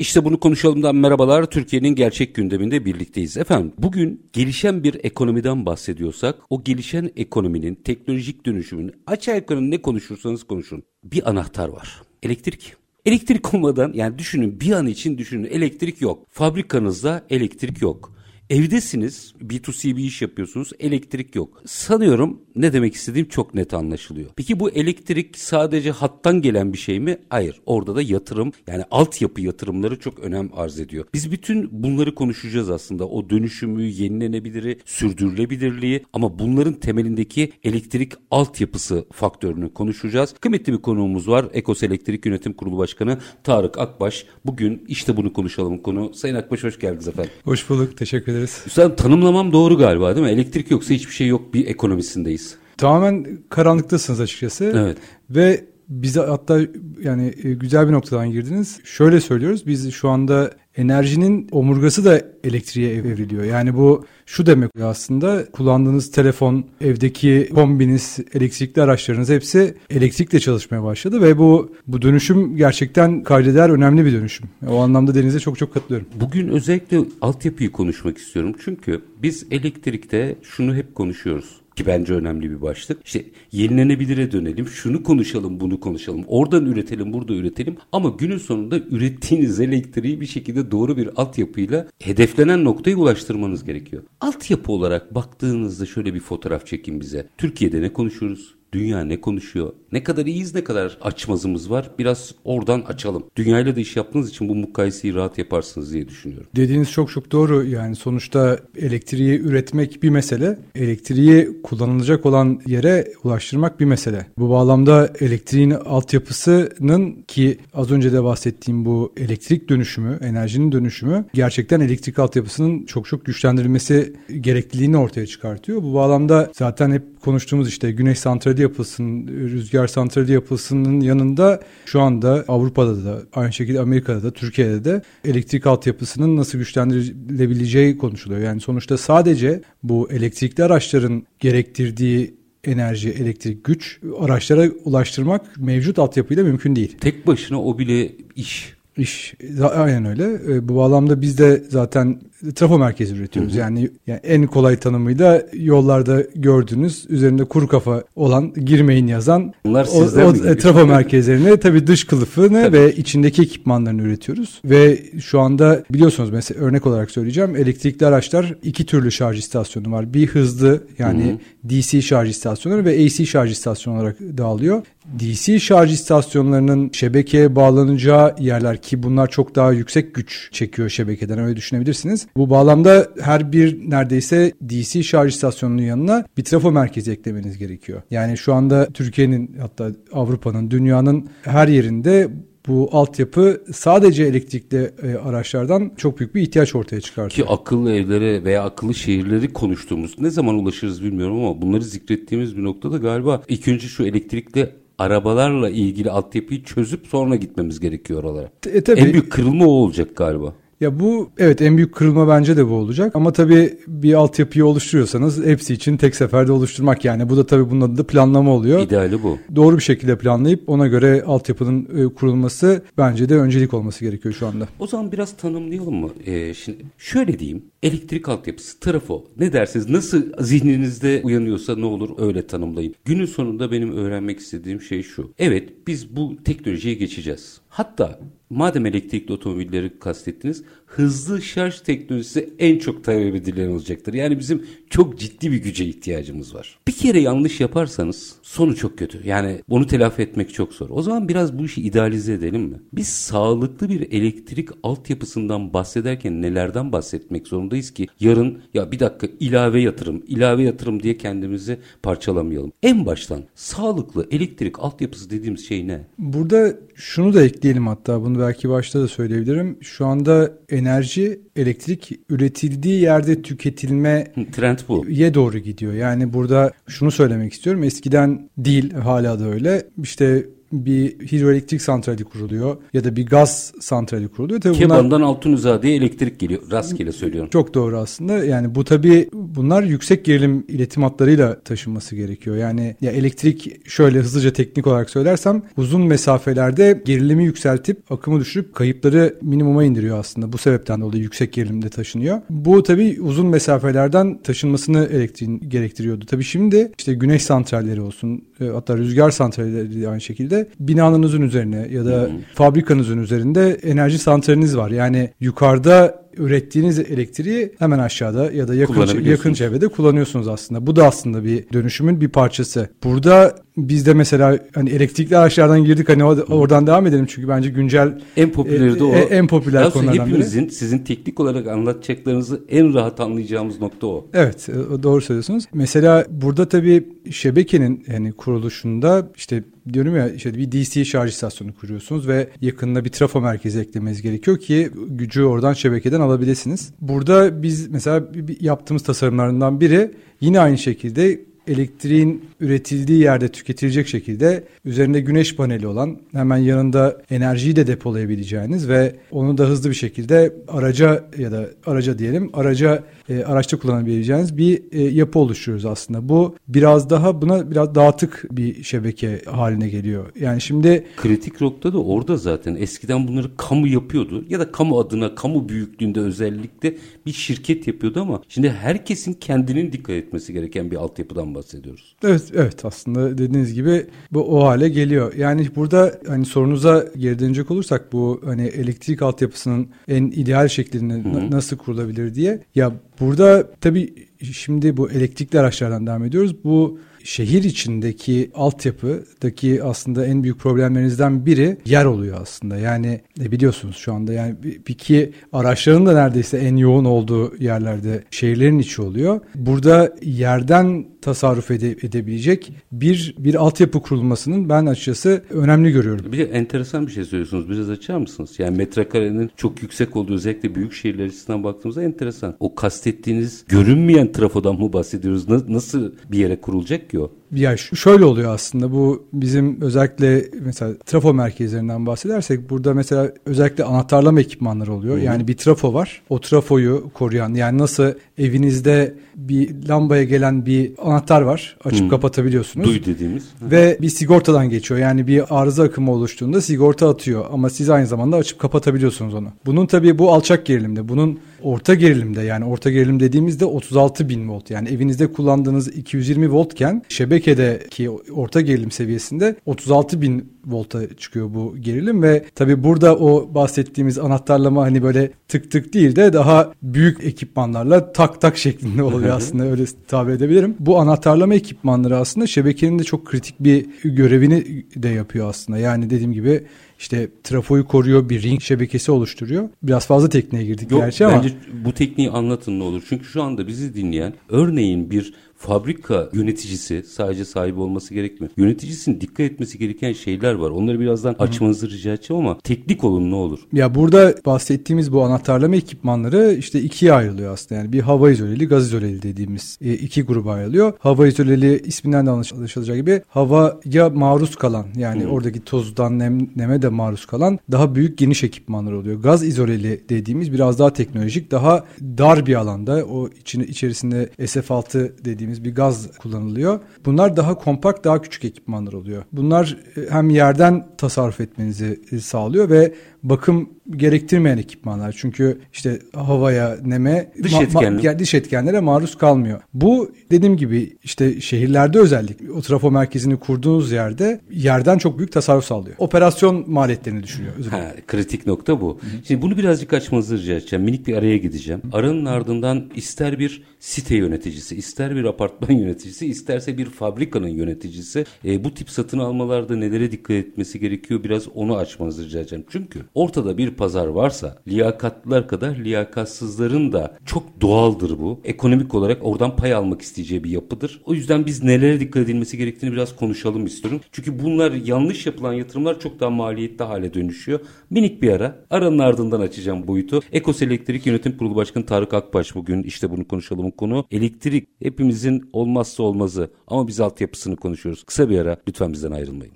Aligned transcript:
İşte 0.00 0.24
bunu 0.24 0.40
konuşalımdan 0.40 0.96
merhabalar. 0.96 1.50
Türkiye'nin 1.50 1.94
gerçek 1.94 2.34
gündeminde 2.34 2.84
birlikteyiz. 2.84 3.36
Efendim 3.36 3.72
bugün 3.78 4.30
gelişen 4.32 4.84
bir 4.84 5.00
ekonomiden 5.04 5.66
bahsediyorsak 5.66 6.36
o 6.50 6.64
gelişen 6.64 7.10
ekonominin 7.16 7.74
teknolojik 7.74 8.46
dönüşümün 8.46 8.92
açığa 9.06 9.34
yukarı 9.34 9.70
ne 9.70 9.82
konuşursanız 9.82 10.44
konuşun 10.44 10.82
bir 11.04 11.30
anahtar 11.30 11.68
var. 11.68 12.02
Elektrik. 12.22 12.74
Elektrik 13.06 13.54
olmadan 13.54 13.92
yani 13.94 14.18
düşünün 14.18 14.60
bir 14.60 14.72
an 14.72 14.86
için 14.86 15.18
düşünün 15.18 15.44
elektrik 15.44 16.00
yok. 16.00 16.26
Fabrikanızda 16.30 17.26
elektrik 17.30 17.82
yok. 17.82 18.12
Evdesiniz, 18.50 19.34
B2C 19.44 19.96
bir 19.96 20.04
iş 20.04 20.22
yapıyorsunuz, 20.22 20.70
elektrik 20.80 21.34
yok. 21.34 21.62
Sanıyorum 21.66 22.40
ne 22.56 22.72
demek 22.72 22.94
istediğim 22.94 23.28
çok 23.28 23.54
net 23.54 23.74
anlaşılıyor. 23.74 24.30
Peki 24.36 24.60
bu 24.60 24.70
elektrik 24.70 25.38
sadece 25.38 25.90
hattan 25.90 26.42
gelen 26.42 26.72
bir 26.72 26.78
şey 26.78 27.00
mi? 27.00 27.18
Hayır. 27.28 27.60
Orada 27.66 27.96
da 27.96 28.02
yatırım 28.02 28.52
yani 28.66 28.84
altyapı 28.90 29.40
yatırımları 29.40 29.98
çok 29.98 30.18
önem 30.18 30.50
arz 30.54 30.80
ediyor. 30.80 31.04
Biz 31.14 31.32
bütün 31.32 31.82
bunları 31.82 32.14
konuşacağız 32.14 32.70
aslında. 32.70 33.08
O 33.08 33.30
dönüşümü, 33.30 33.82
yenilenebiliri, 33.82 34.78
sürdürülebilirliği 34.84 36.04
ama 36.12 36.38
bunların 36.38 36.74
temelindeki 36.74 37.52
elektrik 37.64 38.12
altyapısı 38.30 39.04
faktörünü 39.12 39.74
konuşacağız. 39.74 40.34
Kıymetli 40.40 40.72
bir 40.72 40.82
konuğumuz 40.82 41.28
var. 41.28 41.46
Ekos 41.52 41.82
Elektrik 41.82 42.26
Yönetim 42.26 42.52
Kurulu 42.52 42.78
Başkanı 42.78 43.18
Tarık 43.44 43.78
Akbaş. 43.78 44.26
Bugün 44.46 44.84
işte 44.88 45.16
bunu 45.16 45.32
konuşalım 45.32 45.78
konu. 45.78 46.14
Sayın 46.14 46.34
Akbaş 46.34 46.64
hoş 46.64 46.78
geldiniz 46.78 47.08
efendim. 47.08 47.32
Hoş 47.44 47.70
bulduk. 47.70 47.96
Teşekkür 47.96 48.39
ederiz. 48.40 48.64
Sen 48.68 48.96
tanımlamam 48.96 49.52
doğru 49.52 49.78
galiba 49.78 50.16
değil 50.16 50.26
mi? 50.26 50.32
Elektrik 50.32 50.70
yoksa 50.70 50.94
hiçbir 50.94 51.12
şey 51.12 51.26
yok 51.26 51.54
bir 51.54 51.66
ekonomisindeyiz. 51.66 52.54
Tamamen 52.76 53.38
karanlıktasınız 53.48 54.20
açıkçası. 54.20 54.72
Evet. 54.76 54.96
Ve 55.30 55.64
bize 55.88 56.20
hatta 56.20 56.60
yani 57.02 57.34
e, 57.44 57.52
güzel 57.52 57.88
bir 57.88 57.92
noktadan 57.92 58.30
girdiniz. 58.30 58.80
Şöyle 58.84 59.20
söylüyoruz. 59.20 59.66
Biz 59.66 59.92
şu 59.92 60.08
anda 60.08 60.50
enerjinin 60.80 61.48
omurgası 61.52 62.04
da 62.04 62.22
elektriğe 62.44 62.94
evriliyor. 62.94 63.44
Yani 63.44 63.76
bu 63.76 64.04
şu 64.26 64.46
demek 64.46 64.70
aslında 64.82 65.46
kullandığınız 65.52 66.10
telefon, 66.10 66.64
evdeki 66.80 67.50
kombiniz, 67.54 68.18
elektrikli 68.34 68.82
araçlarınız 68.82 69.28
hepsi 69.28 69.74
elektrikle 69.90 70.40
çalışmaya 70.40 70.84
başladı 70.84 71.22
ve 71.22 71.38
bu 71.38 71.72
bu 71.86 72.02
dönüşüm 72.02 72.56
gerçekten 72.56 73.22
kaydeder 73.22 73.70
önemli 73.70 74.04
bir 74.04 74.12
dönüşüm. 74.12 74.48
O 74.68 74.76
anlamda 74.76 75.14
Deniz'e 75.14 75.40
çok 75.40 75.58
çok 75.58 75.74
katılıyorum. 75.74 76.08
Bugün 76.20 76.48
özellikle 76.48 76.98
altyapıyı 77.20 77.72
konuşmak 77.72 78.18
istiyorum. 78.18 78.54
Çünkü 78.64 79.00
biz 79.22 79.46
elektrikte 79.50 80.36
şunu 80.42 80.74
hep 80.74 80.94
konuşuyoruz 80.94 81.59
ki 81.76 81.86
bence 81.86 82.14
önemli 82.14 82.50
bir 82.50 82.62
başlık. 82.62 83.06
İşte 83.06 83.24
yenilenebilire 83.52 84.32
dönelim, 84.32 84.66
şunu 84.66 85.02
konuşalım, 85.02 85.60
bunu 85.60 85.80
konuşalım. 85.80 86.24
Oradan 86.26 86.66
üretelim, 86.66 87.12
burada 87.12 87.34
üretelim. 87.34 87.76
Ama 87.92 88.08
günün 88.08 88.38
sonunda 88.38 88.78
ürettiğiniz 88.78 89.60
elektriği 89.60 90.20
bir 90.20 90.26
şekilde 90.26 90.70
doğru 90.70 90.96
bir 90.96 91.10
altyapıyla 91.16 91.86
hedeflenen 92.02 92.64
noktaya 92.64 92.96
ulaştırmanız 92.96 93.64
gerekiyor. 93.64 94.02
Altyapı 94.20 94.72
olarak 94.72 95.14
baktığınızda 95.14 95.86
şöyle 95.86 96.14
bir 96.14 96.20
fotoğraf 96.20 96.66
çekin 96.66 97.00
bize. 97.00 97.28
Türkiye'de 97.38 97.82
ne 97.82 97.92
konuşuyoruz? 97.92 98.59
Dünya 98.72 99.00
ne 99.00 99.20
konuşuyor? 99.20 99.72
Ne 99.92 100.02
kadar 100.02 100.26
iyiyiz, 100.26 100.54
ne 100.54 100.64
kadar 100.64 100.98
açmazımız 101.00 101.70
var? 101.70 101.90
Biraz 101.98 102.34
oradan 102.44 102.80
açalım. 102.80 103.24
Dünyayla 103.36 103.76
da 103.76 103.80
iş 103.80 103.96
yaptığınız 103.96 104.30
için 104.30 104.48
bu 104.48 104.54
mukayeseyi 104.54 105.14
rahat 105.14 105.38
yaparsınız 105.38 105.92
diye 105.92 106.08
düşünüyorum. 106.08 106.46
Dediğiniz 106.56 106.90
çok 106.90 107.10
çok 107.10 107.32
doğru. 107.32 107.64
Yani 107.64 107.96
sonuçta 107.96 108.58
elektriği 108.76 109.40
üretmek 109.40 110.02
bir 110.02 110.10
mesele. 110.10 110.58
Elektriği 110.74 111.62
kullanılacak 111.62 112.26
olan 112.26 112.60
yere 112.66 113.12
ulaştırmak 113.24 113.80
bir 113.80 113.84
mesele. 113.84 114.26
Bu 114.38 114.50
bağlamda 114.50 115.12
elektriğin 115.20 115.70
altyapısının 115.70 117.22
ki 117.28 117.58
az 117.74 117.90
önce 117.90 118.12
de 118.12 118.24
bahsettiğim 118.24 118.84
bu 118.84 119.12
elektrik 119.16 119.68
dönüşümü, 119.68 120.18
enerjinin 120.22 120.72
dönüşümü 120.72 121.24
gerçekten 121.34 121.80
elektrik 121.80 122.18
altyapısının 122.18 122.86
çok 122.86 123.06
çok 123.06 123.24
güçlendirilmesi 123.24 124.12
gerekliliğini 124.40 124.96
ortaya 124.96 125.26
çıkartıyor. 125.26 125.82
Bu 125.82 125.94
bağlamda 125.94 126.50
zaten 126.54 126.90
hep 126.90 127.02
konuştuğumuz 127.20 127.68
işte 127.68 127.92
güneş 127.92 128.18
santrali 128.18 128.62
yapılsın, 128.62 129.28
rüzgar 129.28 129.86
santrali 129.86 130.32
yapılsının 130.32 131.00
yanında 131.00 131.60
şu 131.86 132.00
anda 132.00 132.44
Avrupa'da 132.48 133.04
da 133.04 133.22
aynı 133.32 133.52
şekilde 133.52 133.80
Amerika'da 133.80 134.22
da 134.22 134.30
Türkiye'de 134.30 134.84
de 134.84 135.02
elektrik 135.24 135.66
altyapısının 135.66 136.36
nasıl 136.36 136.58
güçlendirilebileceği 136.58 137.98
konuşuluyor. 137.98 138.40
Yani 138.40 138.60
sonuçta 138.60 138.98
sadece 138.98 139.62
bu 139.82 140.10
elektrikli 140.10 140.64
araçların 140.64 141.22
gerektirdiği 141.38 142.34
enerji, 142.64 143.10
elektrik, 143.10 143.64
güç 143.64 144.00
araçlara 144.20 144.70
ulaştırmak 144.84 145.56
mevcut 145.56 145.98
altyapıyla 145.98 146.44
mümkün 146.44 146.76
değil. 146.76 146.96
Tek 147.00 147.26
başına 147.26 147.62
o 147.62 147.78
bile 147.78 148.12
iş. 148.36 148.74
İş 148.96 149.34
aynen 149.74 150.04
öyle. 150.04 150.68
Bu 150.68 150.76
bağlamda 150.76 151.20
biz 151.20 151.38
de 151.38 151.64
zaten 151.68 152.20
trafo 152.54 152.78
merkezi 152.78 153.14
üretiyoruz. 153.14 153.52
Hı 153.52 153.56
hı. 153.56 153.60
Yani, 153.60 153.90
yani 154.06 154.20
en 154.22 154.46
kolay 154.46 154.76
tanımıyla 154.76 155.42
yollarda 155.52 156.22
gördüğünüz 156.34 157.06
üzerinde 157.08 157.44
kuru 157.44 157.68
kafa 157.68 158.04
olan 158.16 158.54
girmeyin 158.54 159.06
yazan 159.06 159.54
Bunlar 159.64 159.88
o, 159.92 159.98
o 159.98 160.46
e, 160.46 160.56
trafo 160.56 160.86
merkezlerine 160.86 161.56
tabii 161.56 161.86
dış 161.86 162.04
kılıfını 162.04 162.62
tabii. 162.62 162.76
ve 162.76 162.96
içindeki 162.96 163.42
ekipmanlarını 163.42 164.02
üretiyoruz. 164.02 164.60
Ve 164.64 165.02
şu 165.20 165.40
anda 165.40 165.84
biliyorsunuz 165.90 166.30
mesela 166.30 166.60
örnek 166.60 166.86
olarak 166.86 167.10
söyleyeceğim 167.10 167.56
elektrikli 167.56 168.06
araçlar 168.06 168.54
iki 168.62 168.86
türlü 168.86 169.12
şarj 169.12 169.38
istasyonu 169.38 169.92
var. 169.92 170.14
Bir 170.14 170.26
hızlı 170.26 170.82
yani 170.98 171.24
hı 171.24 171.68
hı. 171.68 171.70
DC 171.70 172.02
şarj 172.02 172.30
istasyonları 172.30 172.84
ve 172.84 173.04
AC 173.04 173.26
şarj 173.26 173.52
istasyonu 173.52 173.96
olarak 173.96 174.20
dağılıyor. 174.20 174.82
DC 175.18 175.60
şarj 175.60 175.92
istasyonlarının 175.92 176.90
şebekeye 176.92 177.56
bağlanacağı 177.56 178.34
yerler 178.38 178.82
ki 178.82 179.02
bunlar 179.02 179.30
çok 179.30 179.54
daha 179.54 179.72
yüksek 179.72 180.14
güç 180.14 180.48
çekiyor 180.52 180.88
şebekeden 180.88 181.38
öyle 181.38 181.56
düşünebilirsiniz. 181.56 182.26
Bu 182.36 182.50
bağlamda 182.50 183.08
her 183.20 183.52
bir 183.52 183.90
neredeyse 183.90 184.52
DC 184.68 185.02
şarj 185.02 185.34
istasyonunun 185.34 185.82
yanına 185.82 186.24
bir 186.36 186.44
trafo 186.44 186.72
merkezi 186.72 187.12
eklemeniz 187.12 187.58
gerekiyor. 187.58 188.02
Yani 188.10 188.36
şu 188.38 188.54
anda 188.54 188.86
Türkiye'nin 188.86 189.56
hatta 189.60 189.90
Avrupa'nın, 190.12 190.70
dünyanın 190.70 191.28
her 191.42 191.68
yerinde 191.68 192.28
bu 192.68 192.88
altyapı 192.92 193.62
sadece 193.72 194.24
elektrikli 194.24 194.90
e, 195.02 195.14
araçlardan 195.14 195.92
çok 195.96 196.18
büyük 196.18 196.34
bir 196.34 196.42
ihtiyaç 196.42 196.74
ortaya 196.74 197.00
çıkartıyor. 197.00 197.46
Ki 197.48 197.52
akıllı 197.52 197.92
evlere 197.92 198.44
veya 198.44 198.64
akıllı 198.64 198.94
şehirleri 198.94 199.52
konuştuğumuz 199.52 200.18
ne 200.18 200.30
zaman 200.30 200.54
ulaşırız 200.54 201.04
bilmiyorum 201.04 201.44
ama 201.44 201.62
bunları 201.62 201.84
zikrettiğimiz 201.84 202.56
bir 202.56 202.64
noktada 202.64 202.96
galiba 202.96 203.42
ilk 203.48 203.68
önce 203.68 203.88
şu 203.88 204.04
elektrikli 204.04 204.68
arabalarla 204.98 205.70
ilgili 205.70 206.10
altyapıyı 206.10 206.64
çözüp 206.64 207.06
sonra 207.06 207.36
gitmemiz 207.36 207.80
gerekiyor 207.80 208.24
oralara. 208.24 208.50
E, 208.72 208.80
tabii. 208.80 209.00
En 209.00 209.12
büyük 209.12 209.32
kırılma 209.32 209.66
o 209.66 209.70
olacak 209.70 210.16
galiba. 210.16 210.54
Ya 210.80 211.00
bu 211.00 211.30
evet 211.38 211.62
en 211.62 211.76
büyük 211.76 211.94
kırılma 211.94 212.28
bence 212.28 212.56
de 212.56 212.68
bu 212.68 212.72
olacak. 212.72 213.16
Ama 213.16 213.32
tabii 213.32 213.78
bir 213.86 214.14
altyapıyı 214.14 214.66
oluşturuyorsanız 214.66 215.46
hepsi 215.46 215.74
için 215.74 215.96
tek 215.96 216.16
seferde 216.16 216.52
oluşturmak 216.52 217.04
yani. 217.04 217.28
Bu 217.28 217.36
da 217.36 217.46
tabii 217.46 217.70
bunun 217.70 217.80
adı 217.80 217.98
da 217.98 218.06
planlama 218.06 218.50
oluyor. 218.50 218.80
İdeali 218.80 219.22
bu. 219.22 219.38
Doğru 219.56 219.76
bir 219.76 219.82
şekilde 219.82 220.18
planlayıp 220.18 220.68
ona 220.68 220.86
göre 220.86 221.22
altyapının 221.22 221.88
e, 222.04 222.14
kurulması 222.14 222.82
bence 222.98 223.28
de 223.28 223.36
öncelik 223.36 223.74
olması 223.74 224.04
gerekiyor 224.04 224.34
şu 224.34 224.46
anda. 224.46 224.68
O 224.78 224.86
zaman 224.86 225.12
biraz 225.12 225.36
tanımlayalım 225.36 225.94
mı? 225.94 226.10
Ee, 226.26 226.54
şimdi 226.54 226.78
şöyle 226.98 227.38
diyeyim. 227.38 227.64
Elektrik 227.82 228.28
altyapısı, 228.28 228.80
trafo 228.80 229.24
ne 229.38 229.52
dersiniz? 229.52 229.88
Nasıl 229.90 230.22
zihninizde 230.40 231.20
uyanıyorsa 231.24 231.76
ne 231.76 231.84
olur 231.86 232.10
öyle 232.18 232.46
tanımlayın. 232.46 232.94
Günün 233.04 233.26
sonunda 233.26 233.72
benim 233.72 233.96
öğrenmek 233.96 234.38
istediğim 234.38 234.80
şey 234.80 235.02
şu. 235.02 235.32
Evet 235.38 235.68
biz 235.86 236.16
bu 236.16 236.36
teknolojiye 236.44 236.94
geçeceğiz. 236.94 237.60
Hatta 237.68 238.20
madem 238.50 238.86
elektrikli 238.86 239.32
otomobilleri 239.32 239.98
kastettiniz 239.98 240.64
hızlı 240.86 241.42
şarj 241.42 241.80
teknolojisi 241.80 242.54
en 242.58 242.78
çok 242.78 243.04
talep 243.04 243.34
edilen 243.34 243.70
olacaktır. 243.70 244.14
Yani 244.14 244.38
bizim 244.38 244.66
çok 244.90 245.18
ciddi 245.18 245.52
bir 245.52 245.56
güce 245.56 245.84
ihtiyacımız 245.84 246.54
var. 246.54 246.78
Bir 246.88 246.92
kere 246.92 247.20
yanlış 247.20 247.60
yaparsanız 247.60 248.34
sonu 248.42 248.76
çok 248.76 248.98
kötü. 248.98 249.20
Yani 249.24 249.60
bunu 249.68 249.86
telafi 249.86 250.22
etmek 250.22 250.54
çok 250.54 250.72
zor. 250.72 250.86
O 250.90 251.02
zaman 251.02 251.28
biraz 251.28 251.58
bu 251.58 251.64
işi 251.64 251.82
idealize 251.82 252.32
edelim 252.32 252.62
mi? 252.62 252.76
Biz 252.92 253.08
sağlıklı 253.08 253.88
bir 253.88 254.12
elektrik 254.12 254.68
altyapısından 254.82 255.72
bahsederken 255.72 256.42
nelerden 256.42 256.92
bahsetmek 256.92 257.48
zorundayız 257.48 257.90
ki 257.90 258.06
yarın 258.20 258.58
ya 258.74 258.92
bir 258.92 259.00
dakika 259.00 259.28
ilave 259.40 259.80
yatırım, 259.80 260.22
ilave 260.26 260.62
yatırım 260.62 261.02
diye 261.02 261.16
kendimizi 261.16 261.78
parçalamayalım. 262.02 262.72
En 262.82 263.06
baştan 263.06 263.42
sağlıklı 263.54 264.26
elektrik 264.30 264.80
altyapısı 264.80 265.30
dediğimiz 265.30 265.68
şey 265.68 265.88
ne? 265.88 266.06
Burada 266.18 266.74
şunu 266.94 267.34
da 267.34 267.42
ekleyelim 267.42 267.86
hatta 267.86 268.22
bunu 268.22 268.39
Onu 268.39 268.39
belki 268.40 268.68
başta 268.68 269.00
da 269.00 269.08
söyleyebilirim. 269.08 269.78
Şu 269.80 270.06
anda 270.06 270.52
enerji, 270.68 271.40
elektrik 271.56 272.20
üretildiği 272.28 273.00
yerde 273.00 273.42
tüketilme 273.42 274.32
trend 274.52 274.78
bu. 274.88 275.06
Ye 275.08 275.34
doğru 275.34 275.58
gidiyor. 275.58 275.92
Yani 275.92 276.32
burada 276.32 276.72
şunu 276.86 277.10
söylemek 277.10 277.52
istiyorum. 277.52 277.82
Eskiden 277.84 278.50
değil 278.58 278.92
hala 278.92 279.40
da 279.40 279.44
öyle. 279.48 279.82
İşte 280.02 280.46
bir 280.72 281.18
hidroelektrik 281.32 281.82
santrali 281.82 282.24
kuruluyor 282.24 282.76
ya 282.92 283.04
da 283.04 283.16
bir 283.16 283.26
gaz 283.26 283.72
santrali 283.80 284.28
kuruluyor. 284.28 284.60
Tabii 284.60 284.74
Keban'dan 284.74 285.20
bunlar, 285.20 285.20
Altunizade'ye 285.20 285.96
elektrik 285.96 286.38
geliyor. 286.40 286.62
Rastgele 286.70 287.12
söylüyorum. 287.12 287.50
Çok 287.52 287.74
doğru 287.74 287.98
aslında. 287.98 288.44
Yani 288.44 288.74
bu 288.74 288.84
tabii 288.84 289.28
bunlar 289.32 289.82
yüksek 289.82 290.24
gerilim 290.24 290.64
iletim 290.68 291.02
hatlarıyla 291.02 291.60
taşınması 291.60 292.16
gerekiyor. 292.16 292.56
Yani 292.56 292.96
ya 293.00 293.10
elektrik 293.10 293.88
şöyle 293.88 294.18
hızlıca 294.18 294.52
teknik 294.52 294.86
olarak 294.86 295.10
söylersem 295.10 295.62
uzun 295.76 296.06
mesafelerde 296.06 297.02
gerilimi 297.04 297.44
yükseltip 297.44 298.12
akımı 298.12 298.40
düşürüp 298.40 298.74
kayıpları 298.74 299.38
minimuma 299.42 299.84
indiriyor 299.84 300.18
aslında. 300.18 300.52
Bu 300.52 300.58
sebepten 300.58 301.00
dolayı 301.00 301.22
yüksek 301.22 301.52
gerilimde 301.52 301.88
taşınıyor. 301.88 302.40
Bu 302.50 302.82
tabii 302.82 303.18
uzun 303.20 303.46
mesafelerden 303.46 304.38
taşınmasını 304.38 305.08
elektriğin 305.12 305.60
gerektiriyordu. 305.68 306.26
Tabii 306.26 306.44
şimdi 306.44 306.92
işte 306.98 307.14
güneş 307.14 307.42
santralleri 307.42 308.00
olsun 308.00 308.44
hatta 308.68 308.96
rüzgar 308.96 309.30
santralleri 309.30 310.02
de 310.02 310.08
aynı 310.08 310.20
şekilde 310.20 310.68
binanızın 310.80 311.42
üzerine 311.42 311.88
ya 311.90 312.04
da 312.04 312.28
fabrikanızın 312.54 313.18
üzerinde 313.18 313.78
enerji 313.82 314.18
santraliniz 314.18 314.76
var. 314.76 314.90
Yani 314.90 315.30
yukarıda 315.40 316.20
ürettiğiniz 316.36 316.98
elektriği 316.98 317.72
hemen 317.78 317.98
aşağıda 317.98 318.52
ya 318.52 318.68
da 318.68 318.74
yakın 318.74 319.24
yakın 319.24 319.54
çevrede 319.54 319.88
kullanıyorsunuz 319.88 320.48
aslında. 320.48 320.86
Bu 320.86 320.96
da 320.96 321.06
aslında 321.06 321.44
bir 321.44 321.64
dönüşümün 321.72 322.20
bir 322.20 322.28
parçası. 322.28 322.88
Burada 323.04 323.56
biz 323.76 324.06
de 324.06 324.14
mesela 324.14 324.58
hani 324.74 324.90
elektrikli 324.90 325.36
araçlardan 325.36 325.84
girdik 325.84 326.08
hani 326.08 326.24
oradan 326.24 326.86
devam 326.86 327.06
edelim 327.06 327.26
çünkü 327.28 327.48
bence 327.48 327.70
güncel 327.70 328.20
en 328.36 328.52
popüleri 328.52 328.98
de 328.98 329.04
o. 329.04 329.12
E, 329.12 329.18
en 329.18 329.46
popüler 329.46 329.82
Aslında 329.82 330.06
konulardan 330.06 330.26
hepimizin 330.26 330.64
biri. 330.64 330.72
sizin 330.72 330.98
teknik 330.98 331.40
olarak 331.40 331.66
anlatacaklarınızı 331.66 332.60
en 332.68 332.94
rahat 332.94 333.20
anlayacağımız 333.20 333.80
nokta 333.80 334.06
o. 334.06 334.26
Evet, 334.34 334.68
e, 334.68 335.02
doğru 335.02 335.20
söylüyorsunuz. 335.20 335.64
Mesela 335.74 336.26
burada 336.30 336.68
tabii 336.68 337.08
şebekenin 337.30 338.04
yani 338.12 338.32
kuruluşunda 338.32 339.28
işte 339.36 339.64
diyorum 339.94 340.16
ya 340.16 340.28
işte 340.28 340.54
bir 340.54 340.72
DC 340.72 341.04
şarj 341.04 341.30
istasyonu 341.30 341.74
kuruyorsunuz 341.74 342.28
ve 342.28 342.48
yakında 342.60 343.04
bir 343.04 343.10
trafo 343.10 343.40
merkezi 343.40 343.80
eklemeniz 343.80 344.22
gerekiyor 344.22 344.58
ki 344.58 344.90
gücü 345.08 345.42
oradan 345.42 345.72
şebekeden 345.72 346.20
alabilirsiniz. 346.20 346.90
Burada 347.00 347.62
biz 347.62 347.88
mesela 347.88 348.24
yaptığımız 348.60 349.02
tasarımlarından 349.02 349.80
biri 349.80 350.10
yine 350.40 350.60
aynı 350.60 350.78
şekilde 350.78 351.49
elektriğin 351.70 352.44
üretildiği 352.60 353.20
yerde 353.20 353.48
tüketilecek 353.48 354.08
şekilde 354.08 354.64
üzerinde 354.84 355.20
güneş 355.20 355.56
paneli 355.56 355.86
olan 355.86 356.18
hemen 356.32 356.56
yanında 356.56 357.22
enerjiyi 357.30 357.76
de 357.76 357.86
depolayabileceğiniz 357.86 358.88
ve 358.88 359.14
onu 359.30 359.58
da 359.58 359.64
hızlı 359.64 359.90
bir 359.90 359.94
şekilde 359.94 360.54
araca 360.68 361.24
ya 361.38 361.52
da 361.52 361.66
araca 361.86 362.18
diyelim 362.18 362.50
araca 362.52 363.04
e, 363.28 363.44
araçta 363.44 363.78
kullanabileceğiniz 363.78 364.56
bir 364.56 364.82
e, 364.92 365.02
yapı 365.02 365.38
oluşturuyoruz 365.38 365.86
aslında. 365.86 366.28
Bu 366.28 366.56
biraz 366.68 367.10
daha 367.10 367.42
buna 367.42 367.70
biraz 367.70 367.94
dağıtık 367.94 368.44
bir 368.50 368.82
şebeke 368.82 369.42
haline 369.44 369.88
geliyor. 369.88 370.26
Yani 370.40 370.60
şimdi 370.60 371.06
kritik 371.16 371.60
nokta 371.60 371.92
da 371.92 372.02
orada 372.02 372.36
zaten 372.36 372.74
eskiden 372.74 373.28
bunları 373.28 373.56
kamu 373.56 373.86
yapıyordu 373.86 374.44
ya 374.48 374.60
da 374.60 374.72
kamu 374.72 374.98
adına 374.98 375.34
kamu 375.34 375.68
büyüklüğünde 375.68 376.20
özellikle 376.20 376.96
bir 377.26 377.32
şirket 377.32 377.86
yapıyordu 377.86 378.20
ama 378.20 378.42
şimdi 378.48 378.70
herkesin 378.70 379.32
kendinin 379.32 379.92
dikkat 379.92 380.16
etmesi 380.16 380.52
gereken 380.52 380.90
bir 380.90 380.96
altyapıdan 380.96 381.54
bahsediyoruz. 381.60 382.16
Evet 382.24 382.42
evet 382.54 382.84
aslında 382.84 383.38
dediğiniz 383.38 383.74
gibi 383.74 384.06
bu 384.32 384.58
o 384.58 384.66
hale 384.66 384.88
geliyor. 384.88 385.34
Yani 385.34 385.68
burada 385.76 386.18
hani 386.26 386.44
sorunuza 386.44 387.06
geri 387.16 387.38
dönecek 387.38 387.70
olursak 387.70 388.12
bu 388.12 388.40
hani 388.44 388.66
elektrik 388.66 389.22
altyapısının 389.22 389.88
en 390.08 390.24
ideal 390.24 390.68
şeklinde 390.68 391.50
nasıl 391.50 391.76
kurulabilir 391.76 392.34
diye 392.34 392.62
ya 392.74 392.92
Burada 393.20 393.70
tabii 393.80 394.14
şimdi 394.52 394.96
bu 394.96 395.10
elektrikli 395.10 395.60
araçlardan 395.60 396.06
devam 396.06 396.24
ediyoruz. 396.24 396.64
Bu 396.64 396.98
şehir 397.24 397.64
içindeki 397.64 398.50
altyapıdaki 398.54 399.82
aslında 399.82 400.26
en 400.26 400.42
büyük 400.42 400.58
problemlerinizden 400.58 401.46
biri 401.46 401.78
yer 401.84 402.04
oluyor 402.04 402.38
aslında. 402.42 402.78
Yani 402.78 403.20
e, 403.40 403.52
biliyorsunuz 403.52 403.96
şu 403.96 404.14
anda 404.14 404.32
yani 404.32 404.56
bir 404.62 404.94
ki 404.94 405.32
araçların 405.52 406.06
da 406.06 406.12
neredeyse 406.12 406.58
en 406.58 406.76
yoğun 406.76 407.04
olduğu 407.04 407.56
yerlerde 407.56 408.24
şehirlerin 408.30 408.78
içi 408.78 409.02
oluyor. 409.02 409.40
Burada 409.54 410.14
yerden 410.22 411.06
tasarruf 411.22 411.70
ede, 411.70 411.90
edebilecek 411.90 412.72
bir 412.92 413.34
bir 413.38 413.54
altyapı 413.54 414.02
kurulmasının 414.02 414.68
ben 414.68 414.86
açıkçası 414.86 415.44
önemli 415.50 415.92
görüyorum. 415.92 416.32
Bir 416.32 416.38
de 416.38 416.44
enteresan 416.44 417.06
bir 417.06 417.12
şey 417.12 417.24
söylüyorsunuz. 417.24 417.70
Biraz 417.70 417.90
açar 417.90 418.16
mısınız? 418.16 418.58
Yani 418.58 418.76
metrekarenin 418.76 419.50
çok 419.56 419.82
yüksek 419.82 420.16
olduğu 420.16 420.34
özellikle 420.34 420.74
büyük 420.74 420.92
şehirler 420.92 421.26
açısından 421.26 421.64
baktığımızda 421.64 422.02
enteresan. 422.02 422.56
O 422.60 422.74
kastettiğiniz 422.74 423.64
görünmeyen 423.68 424.32
trafodan 424.32 424.74
mı 424.74 424.92
bahsediyoruz? 424.92 425.48
Nasıl 425.68 426.12
bir 426.30 426.38
yere 426.38 426.60
kurulacak 426.60 427.09
ki 427.10 427.18
o? 427.18 427.39
Ya 427.52 427.76
şöyle 427.76 428.24
oluyor 428.24 428.54
aslında 428.54 428.92
bu 428.92 429.24
bizim 429.32 429.80
özellikle 429.80 430.44
mesela 430.60 430.94
trafo 431.06 431.34
merkezlerinden 431.34 432.06
bahsedersek 432.06 432.70
burada 432.70 432.94
mesela 432.94 433.32
özellikle 433.46 433.84
anahtarlama 433.84 434.40
ekipmanları 434.40 434.92
oluyor. 434.92 435.16
Hı-hı. 435.16 435.24
Yani 435.24 435.48
bir 435.48 435.56
trafo 435.56 435.94
var. 435.94 436.22
O 436.28 436.40
trafoyu 436.40 437.10
koruyan 437.14 437.54
yani 437.54 437.78
nasıl 437.78 438.12
evinizde 438.38 439.14
bir 439.36 439.88
lambaya 439.88 440.24
gelen 440.24 440.66
bir 440.66 440.92
anahtar 441.02 441.42
var. 441.42 441.76
Açıp 441.84 442.00
Hı-hı. 442.00 442.08
kapatabiliyorsunuz. 442.08 442.86
Duy 442.86 443.04
dediğimiz. 443.04 443.44
Hı-hı. 443.60 443.70
Ve 443.70 443.98
bir 444.00 444.08
sigortadan 444.08 444.70
geçiyor. 444.70 445.00
Yani 445.00 445.26
bir 445.26 445.44
arıza 445.50 445.82
akımı 445.82 446.12
oluştuğunda 446.12 446.60
sigorta 446.60 447.10
atıyor 447.10 447.44
ama 447.52 447.70
siz 447.70 447.90
aynı 447.90 448.06
zamanda 448.06 448.36
açıp 448.36 448.58
kapatabiliyorsunuz 448.58 449.34
onu. 449.34 449.48
Bunun 449.66 449.86
tabii 449.86 450.18
bu 450.18 450.32
alçak 450.32 450.66
gerilimde. 450.66 451.08
Bunun 451.08 451.38
orta 451.62 451.94
gerilimde 451.94 452.42
yani 452.42 452.64
orta 452.64 452.90
gerilim 452.90 453.20
dediğimizde 453.20 453.64
36 453.64 454.28
bin 454.28 454.48
volt. 454.48 454.70
Yani 454.70 454.88
evinizde 454.88 455.32
kullandığınız 455.32 455.88
220 455.88 456.50
voltken 456.50 457.02
şebekedeki 457.44 458.10
orta 458.10 458.60
gerilim 458.60 458.90
seviyesinde 458.90 459.56
36 459.66 460.20
bin 460.20 460.52
volta 460.66 461.14
çıkıyor 461.16 461.54
bu 461.54 461.76
gerilim 461.80 462.22
ve 462.22 462.44
tabi 462.54 462.84
burada 462.84 463.16
o 463.16 463.54
bahsettiğimiz 463.54 464.18
anahtarlama 464.18 464.82
hani 464.82 465.02
böyle 465.02 465.30
tık 465.48 465.70
tık 465.70 465.94
değil 465.94 466.16
de 466.16 466.32
daha 466.32 466.72
büyük 466.82 467.24
ekipmanlarla 467.24 468.12
tak 468.12 468.40
tak 468.40 468.58
şeklinde 468.58 469.02
oluyor 469.02 469.36
aslında 469.36 469.64
öyle 469.64 469.84
tabir 470.08 470.32
edebilirim. 470.32 470.76
Bu 470.78 470.98
anahtarlama 470.98 471.54
ekipmanları 471.54 472.16
aslında 472.16 472.46
şebekenin 472.46 472.98
de 472.98 473.04
çok 473.04 473.26
kritik 473.26 473.54
bir 473.60 473.86
görevini 474.04 474.84
de 474.96 475.08
yapıyor 475.08 475.48
aslında. 475.48 475.78
Yani 475.78 476.10
dediğim 476.10 476.32
gibi 476.32 476.62
işte 476.98 477.28
trafoyu 477.44 477.86
koruyor, 477.86 478.28
bir 478.28 478.42
ring 478.42 478.60
şebekesi 478.60 479.12
oluşturuyor. 479.12 479.68
Biraz 479.82 480.06
fazla 480.06 480.28
tekniğe 480.28 480.64
girdik 480.64 480.90
Yok, 480.90 481.00
gerçi 481.00 481.26
ama. 481.26 481.36
Bence 481.36 481.54
bu 481.84 481.92
tekniği 481.92 482.30
anlatın 482.30 482.78
ne 482.78 482.82
olur. 482.82 483.02
Çünkü 483.08 483.24
şu 483.24 483.42
anda 483.42 483.66
bizi 483.66 483.94
dinleyen 483.94 484.32
örneğin 484.48 485.10
bir 485.10 485.34
fabrika 485.60 486.28
yöneticisi 486.32 487.02
sadece 487.02 487.44
sahibi 487.44 487.80
olması 487.80 488.14
gerekmiyor. 488.14 488.52
Yöneticisinin 488.56 489.20
dikkat 489.20 489.40
etmesi 489.40 489.78
gereken 489.78 490.12
şeyler 490.12 490.54
var. 490.54 490.70
Onları 490.70 491.00
birazdan 491.00 491.32
Hı-hı. 491.32 491.42
açmanızı 491.42 491.90
rica 491.90 492.12
edeceğim 492.12 492.46
ama 492.46 492.58
teknik 492.58 493.04
olun 493.04 493.30
ne 493.30 493.34
olur. 493.34 493.58
Ya 493.72 493.94
burada 493.94 494.34
bahsettiğimiz 494.46 495.12
bu 495.12 495.22
anahtarlama 495.22 495.76
ekipmanları 495.76 496.52
işte 496.58 496.80
ikiye 496.80 497.12
ayrılıyor 497.12 497.52
aslında. 497.52 497.80
Yani 497.80 497.92
bir 497.92 498.00
hava 498.00 498.30
izoleli, 498.30 498.68
gaz 498.68 498.86
izoleli 498.86 499.22
dediğimiz 499.22 499.78
e, 499.80 499.92
iki 499.92 500.22
gruba 500.22 500.52
ayrılıyor. 500.52 500.92
Hava 500.98 501.26
izoleli 501.26 501.82
isminden 501.84 502.26
de 502.26 502.30
anlaşılacağı 502.30 502.96
gibi 502.96 503.22
havaya 503.28 504.10
maruz 504.14 504.56
kalan 504.56 504.86
yani 504.96 505.22
Hı-hı. 505.22 505.30
oradaki 505.30 505.60
tozdan 505.60 506.18
nem, 506.18 506.50
neme 506.56 506.82
de 506.82 506.88
maruz 506.88 507.26
kalan 507.26 507.58
daha 507.70 507.94
büyük 507.94 508.18
geniş 508.18 508.44
ekipmanlar 508.44 508.92
oluyor. 508.92 509.22
Gaz 509.22 509.42
izoleli 509.42 510.00
dediğimiz 510.08 510.52
biraz 510.52 510.78
daha 510.78 510.92
teknolojik, 510.92 511.50
daha 511.50 511.84
dar 512.00 512.46
bir 512.46 512.54
alanda 512.54 513.04
o 513.06 513.28
içine, 513.28 513.64
içerisinde 513.64 514.28
SF6 514.38 515.10
dediğimiz 515.24 515.49
dediğimiz 515.50 515.64
bir 515.64 515.74
gaz 515.74 516.18
kullanılıyor. 516.18 516.80
Bunlar 517.04 517.36
daha 517.36 517.54
kompakt, 517.54 518.04
daha 518.04 518.22
küçük 518.22 518.44
ekipmanlar 518.44 518.92
oluyor. 518.92 519.22
Bunlar 519.32 519.78
e, 519.96 520.10
hem 520.10 520.30
yerden 520.30 520.86
tasarruf 520.98 521.40
etmenizi 521.40 522.00
e, 522.12 522.18
sağlıyor 522.18 522.70
ve 522.70 522.94
bakım 523.22 523.70
gerektirmeyen 523.96 524.58
ekipmanlar. 524.58 525.14
Çünkü 525.18 525.58
işte 525.72 525.98
havaya, 526.14 526.76
neme, 526.84 527.32
dış, 527.42 527.54
etkenler. 527.54 528.02
ma- 528.02 528.18
dış 528.18 528.34
etkenlere 528.34 528.80
maruz 528.80 529.18
kalmıyor. 529.18 529.60
Bu 529.74 530.12
dediğim 530.30 530.56
gibi 530.56 530.96
işte 531.04 531.40
şehirlerde 531.40 531.98
özellikle 531.98 532.52
o 532.52 532.60
trafo 532.60 532.90
merkezini 532.90 533.36
kurduğunuz 533.36 533.92
yerde 533.92 534.40
yerden 534.50 534.98
çok 534.98 535.18
büyük 535.18 535.32
tasarruf 535.32 535.64
sağlıyor. 535.64 535.96
Operasyon 535.98 536.70
maliyetlerini 536.70 537.22
düşürüyor. 537.22 537.52
Ha, 537.70 537.92
kritik 538.06 538.46
nokta 538.46 538.80
bu. 538.80 538.98
Hı-hı. 539.00 539.10
Şimdi 539.26 539.42
bunu 539.42 539.56
birazcık 539.58 539.92
açmanızı 539.92 540.38
rica 540.38 540.54
edeceğim. 540.54 540.84
Minik 540.84 541.06
bir 541.06 541.16
araya 541.16 541.36
gideceğim. 541.36 541.82
Aranın 541.92 542.24
ardından 542.24 542.90
ister 542.94 543.38
bir 543.38 543.62
site 543.80 544.16
yöneticisi, 544.16 544.76
ister 544.76 545.16
bir 545.16 545.24
apartman 545.24 545.76
yöneticisi, 545.76 546.26
isterse 546.26 546.78
bir 546.78 546.86
fabrikanın 546.86 547.48
yöneticisi. 547.48 548.24
E, 548.44 548.64
bu 548.64 548.74
tip 548.74 548.90
satın 548.90 549.18
almalarda 549.18 549.76
nelere 549.76 550.12
dikkat 550.12 550.36
etmesi 550.36 550.80
gerekiyor 550.80 551.24
biraz 551.24 551.48
onu 551.48 551.76
açmanızı 551.76 552.24
rica 552.24 552.40
edeceğim. 552.40 552.64
Çünkü 552.70 553.00
ortada 553.14 553.58
bir 553.58 553.70
pazar 553.70 554.06
varsa 554.06 554.58
liyakatlılar 554.68 555.48
kadar 555.48 555.76
liyakatsızların 555.76 556.92
da 556.92 557.18
çok 557.26 557.60
doğaldır 557.60 558.18
bu. 558.18 558.40
Ekonomik 558.44 558.94
olarak 558.94 559.18
oradan 559.22 559.56
pay 559.56 559.74
almak 559.74 560.02
isteyeceği 560.02 560.44
bir 560.44 560.50
yapıdır. 560.50 561.00
O 561.04 561.14
yüzden 561.14 561.46
biz 561.46 561.62
nelere 561.62 562.00
dikkat 562.00 562.22
edilmesi 562.22 562.58
gerektiğini 562.58 562.92
biraz 562.92 563.16
konuşalım 563.16 563.66
istiyorum. 563.66 564.00
Çünkü 564.12 564.44
bunlar 564.44 564.72
yanlış 564.72 565.26
yapılan 565.26 565.52
yatırımlar 565.52 566.00
çok 566.00 566.20
daha 566.20 566.30
maliyetli 566.30 566.84
hale 566.84 567.14
dönüşüyor. 567.14 567.60
Minik 567.90 568.22
bir 568.22 568.32
ara. 568.32 568.56
Aranın 568.70 568.98
ardından 568.98 569.40
açacağım 569.40 569.86
boyutu. 569.86 570.20
Ekos 570.32 570.62
Elektrik 570.62 571.06
Yönetim 571.06 571.38
Kurulu 571.38 571.56
Başkanı 571.56 571.86
Tarık 571.86 572.14
Akbaş 572.14 572.54
bugün 572.54 572.82
işte 572.82 573.10
bunu 573.10 573.28
konuşalım 573.28 573.70
konu. 573.70 574.06
Elektrik 574.10 574.68
hepimizin 574.82 575.50
olmazsa 575.52 576.02
olmazı 576.02 576.50
ama 576.66 576.88
biz 576.88 577.00
altyapısını 577.00 577.56
konuşuyoruz. 577.56 578.04
Kısa 578.04 578.30
bir 578.30 578.38
ara 578.38 578.56
lütfen 578.68 578.92
bizden 578.92 579.12
ayrılmayın. 579.12 579.54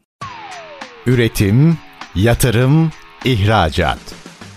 Üretim, 1.07 1.79
yatırım, 2.15 2.91
ihracat. 3.25 3.99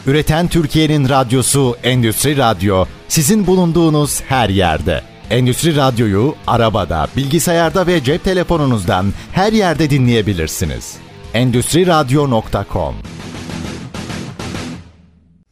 Üreten 0.07 0.47
Türkiye'nin 0.47 1.09
radyosu 1.09 1.75
Endüstri 1.83 2.37
Radyo 2.37 2.85
sizin 3.07 3.47
bulunduğunuz 3.47 4.21
her 4.21 4.49
yerde. 4.49 5.01
Endüstri 5.29 5.75
Radyo'yu 5.75 6.35
arabada, 6.47 7.07
bilgisayarda 7.17 7.87
ve 7.87 8.03
cep 8.03 8.23
telefonunuzdan 8.23 9.05
her 9.31 9.53
yerde 9.53 9.89
dinleyebilirsiniz. 9.89 10.97
Endüstri 11.33 11.87
Radyo.com 11.87 12.95